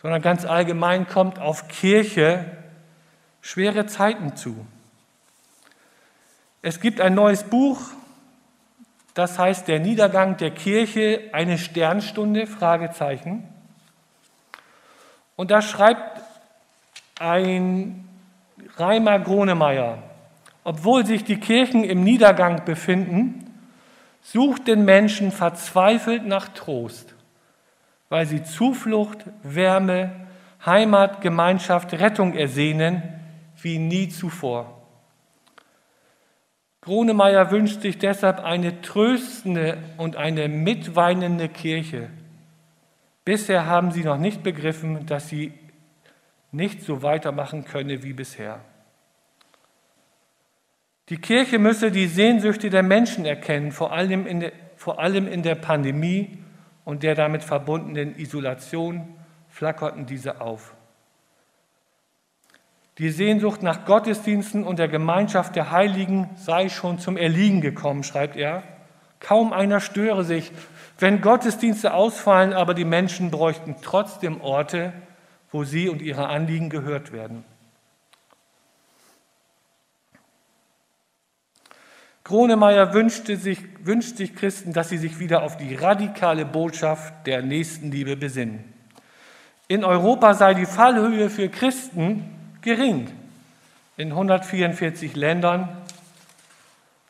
sondern 0.00 0.22
ganz 0.22 0.44
allgemein 0.44 1.06
kommt 1.06 1.38
auf 1.38 1.68
Kirche 1.68 2.44
schwere 3.42 3.86
Zeiten 3.86 4.34
zu. 4.34 4.66
Es 6.62 6.80
gibt 6.80 7.00
ein 7.00 7.14
neues 7.14 7.44
Buch, 7.44 7.80
das 9.14 9.38
heißt 9.38 9.68
Der 9.68 9.78
Niedergang 9.78 10.36
der 10.36 10.50
Kirche, 10.50 11.30
eine 11.32 11.58
Sternstunde, 11.58 12.46
Fragezeichen. 12.46 13.44
Und 15.36 15.50
da 15.50 15.62
schreibt 15.62 16.22
ein 17.20 18.08
Reimer 18.76 19.18
Gronemeyer, 19.20 20.02
obwohl 20.64 21.06
sich 21.06 21.24
die 21.24 21.38
Kirchen 21.38 21.84
im 21.84 22.02
Niedergang 22.02 22.64
befinden, 22.64 23.54
sucht 24.22 24.66
den 24.66 24.84
Menschen 24.84 25.30
verzweifelt 25.30 26.26
nach 26.26 26.48
Trost, 26.48 27.14
weil 28.08 28.26
sie 28.26 28.42
Zuflucht, 28.42 29.18
Wärme, 29.42 30.10
Heimat, 30.64 31.20
Gemeinschaft, 31.20 31.92
Rettung 31.92 32.34
ersehnen 32.34 33.02
wie 33.62 33.78
nie 33.78 34.08
zuvor. 34.08 34.72
Gronemeyer 36.80 37.50
wünscht 37.50 37.82
sich 37.82 37.98
deshalb 37.98 38.40
eine 38.40 38.80
tröstende 38.80 39.78
und 39.96 40.16
eine 40.16 40.48
mitweinende 40.48 41.48
Kirche. 41.48 42.10
Bisher 43.26 43.66
haben 43.66 43.90
sie 43.90 44.04
noch 44.04 44.18
nicht 44.18 44.44
begriffen, 44.44 45.04
dass 45.04 45.28
sie 45.28 45.52
nicht 46.52 46.82
so 46.82 47.02
weitermachen 47.02 47.64
könne 47.64 48.04
wie 48.04 48.12
bisher. 48.12 48.60
Die 51.08 51.16
Kirche 51.16 51.58
müsse 51.58 51.90
die 51.90 52.06
Sehnsüchte 52.06 52.70
der 52.70 52.84
Menschen 52.84 53.24
erkennen, 53.24 53.72
vor 53.72 53.92
allem 53.92 54.28
in 54.28 54.38
der, 54.38 54.52
vor 54.76 55.00
allem 55.00 55.26
in 55.26 55.42
der 55.42 55.56
Pandemie 55.56 56.38
und 56.84 57.02
der 57.02 57.16
damit 57.16 57.42
verbundenen 57.42 58.16
Isolation 58.16 59.16
flackerten 59.48 60.06
diese 60.06 60.40
auf. 60.40 60.76
Die 62.98 63.10
Sehnsucht 63.10 63.60
nach 63.60 63.86
Gottesdiensten 63.86 64.62
und 64.62 64.78
der 64.78 64.88
Gemeinschaft 64.88 65.56
der 65.56 65.72
Heiligen 65.72 66.30
sei 66.36 66.68
schon 66.68 67.00
zum 67.00 67.16
Erliegen 67.16 67.60
gekommen, 67.60 68.04
schreibt 68.04 68.36
er. 68.36 68.62
Kaum 69.20 69.52
einer 69.52 69.80
störe 69.80 70.24
sich, 70.24 70.52
wenn 70.98 71.20
Gottesdienste 71.20 71.94
ausfallen, 71.94 72.52
aber 72.52 72.74
die 72.74 72.84
Menschen 72.84 73.30
bräuchten 73.30 73.76
trotzdem 73.82 74.40
Orte, 74.40 74.92
wo 75.52 75.64
sie 75.64 75.88
und 75.88 76.02
ihre 76.02 76.28
Anliegen 76.28 76.70
gehört 76.70 77.12
werden. 77.12 77.44
Kronemeyer 82.24 82.92
wünschte 82.92 83.36
sich, 83.36 83.60
wünscht 83.84 84.16
sich 84.16 84.34
Christen, 84.34 84.72
dass 84.72 84.88
sie 84.88 84.98
sich 84.98 85.20
wieder 85.20 85.44
auf 85.44 85.56
die 85.56 85.76
radikale 85.76 86.44
Botschaft 86.44 87.26
der 87.26 87.40
Nächstenliebe 87.40 88.16
besinnen. 88.16 88.64
In 89.68 89.84
Europa 89.84 90.34
sei 90.34 90.54
die 90.54 90.66
Fallhöhe 90.66 91.30
für 91.30 91.48
Christen 91.48 92.24
gering. 92.62 93.12
In 93.96 94.08
144 94.08 95.14
Ländern 95.14 95.68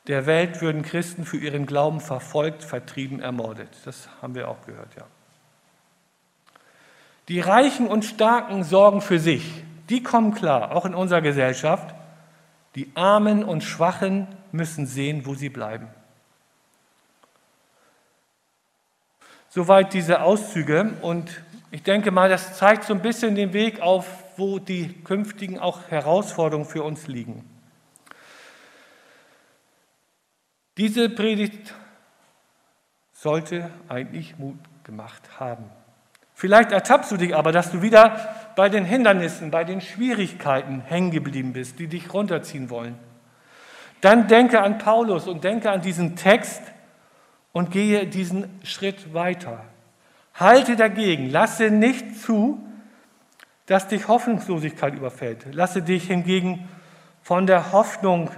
der 0.08 0.26
Welt 0.26 0.60
würden 0.60 0.82
Christen 0.82 1.24
für 1.24 1.36
ihren 1.36 1.66
Glauben 1.66 2.00
verfolgt, 2.00 2.62
vertrieben, 2.62 3.20
ermordet. 3.20 3.70
Das 3.84 4.08
haben 4.22 4.34
wir 4.34 4.48
auch 4.48 4.64
gehört, 4.64 4.94
ja. 4.96 5.04
Die 7.28 7.40
Reichen 7.40 7.88
und 7.88 8.04
Starken 8.04 8.62
sorgen 8.62 9.00
für 9.00 9.18
sich. 9.18 9.64
Die 9.88 10.02
kommen 10.02 10.32
klar, 10.32 10.72
auch 10.72 10.84
in 10.84 10.94
unserer 10.94 11.22
Gesellschaft. 11.22 11.94
Die 12.76 12.90
Armen 12.94 13.42
und 13.42 13.64
Schwachen 13.64 14.28
müssen 14.52 14.86
sehen, 14.86 15.26
wo 15.26 15.34
sie 15.34 15.48
bleiben. 15.48 15.88
Soweit 19.48 19.92
diese 19.92 20.20
Auszüge 20.20 20.92
und 21.02 21.42
ich 21.70 21.82
denke 21.82 22.10
mal, 22.10 22.28
das 22.28 22.56
zeigt 22.56 22.84
so 22.84 22.94
ein 22.94 23.02
bisschen 23.02 23.34
den 23.34 23.52
Weg 23.52 23.80
auf, 23.80 24.06
wo 24.36 24.58
die 24.58 24.92
künftigen 25.02 25.58
auch 25.58 25.88
Herausforderungen 25.88 26.68
für 26.68 26.82
uns 26.82 27.06
liegen. 27.06 27.44
Diese 30.76 31.08
Predigt 31.08 31.74
sollte 33.12 33.70
eigentlich 33.88 34.38
Mut 34.38 34.58
gemacht 34.84 35.22
haben. 35.40 35.64
Vielleicht 36.34 36.70
ertappst 36.70 37.10
du 37.10 37.16
dich 37.16 37.34
aber, 37.34 37.50
dass 37.50 37.70
du 37.70 37.80
wieder 37.80 38.52
bei 38.56 38.68
den 38.68 38.84
Hindernissen, 38.84 39.50
bei 39.50 39.64
den 39.64 39.80
Schwierigkeiten 39.80 40.82
hängen 40.82 41.10
geblieben 41.10 41.54
bist, 41.54 41.78
die 41.78 41.86
dich 41.86 42.12
runterziehen 42.12 42.68
wollen. 42.68 42.98
Dann 44.02 44.28
denke 44.28 44.60
an 44.60 44.76
Paulus 44.76 45.26
und 45.26 45.44
denke 45.44 45.70
an 45.70 45.80
diesen 45.80 46.14
Text 46.14 46.60
und 47.52 47.70
gehe 47.70 48.06
diesen 48.06 48.60
Schritt 48.62 49.14
weiter. 49.14 49.64
Halte 50.34 50.76
dagegen, 50.76 51.30
lasse 51.30 51.70
nicht 51.70 52.20
zu, 52.20 52.62
dass 53.64 53.88
dich 53.88 54.06
Hoffnungslosigkeit 54.08 54.94
überfällt. 54.94 55.46
Lasse 55.54 55.80
dich 55.80 56.08
hingegen 56.08 56.68
von 57.22 57.46
der 57.46 57.72
Hoffnung 57.72 58.30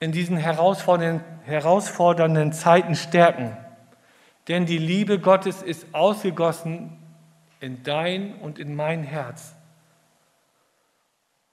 in 0.00 0.12
diesen 0.12 0.36
herausfordernden, 0.36 1.24
herausfordernden 1.44 2.52
Zeiten 2.52 2.94
stärken. 2.94 3.56
Denn 4.48 4.66
die 4.66 4.78
Liebe 4.78 5.18
Gottes 5.18 5.62
ist 5.62 5.86
ausgegossen 5.92 6.96
in 7.60 7.82
dein 7.82 8.34
und 8.36 8.58
in 8.58 8.76
mein 8.76 9.02
Herz. 9.02 9.54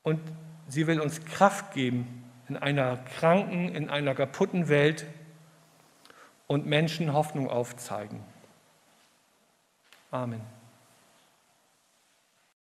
Und 0.04 0.20
sie 0.68 0.86
will 0.88 1.00
uns 1.00 1.24
Kraft 1.26 1.74
geben 1.74 2.24
in 2.50 2.58
einer 2.58 2.98
kranken, 2.98 3.70
in 3.70 3.90
einer 3.90 4.14
kaputten 4.14 4.68
Welt 4.68 5.06
und 6.48 6.66
Menschen 6.66 7.14
Hoffnung 7.14 7.50
aufzeigen. 7.50 8.20
Amen. 10.12 10.42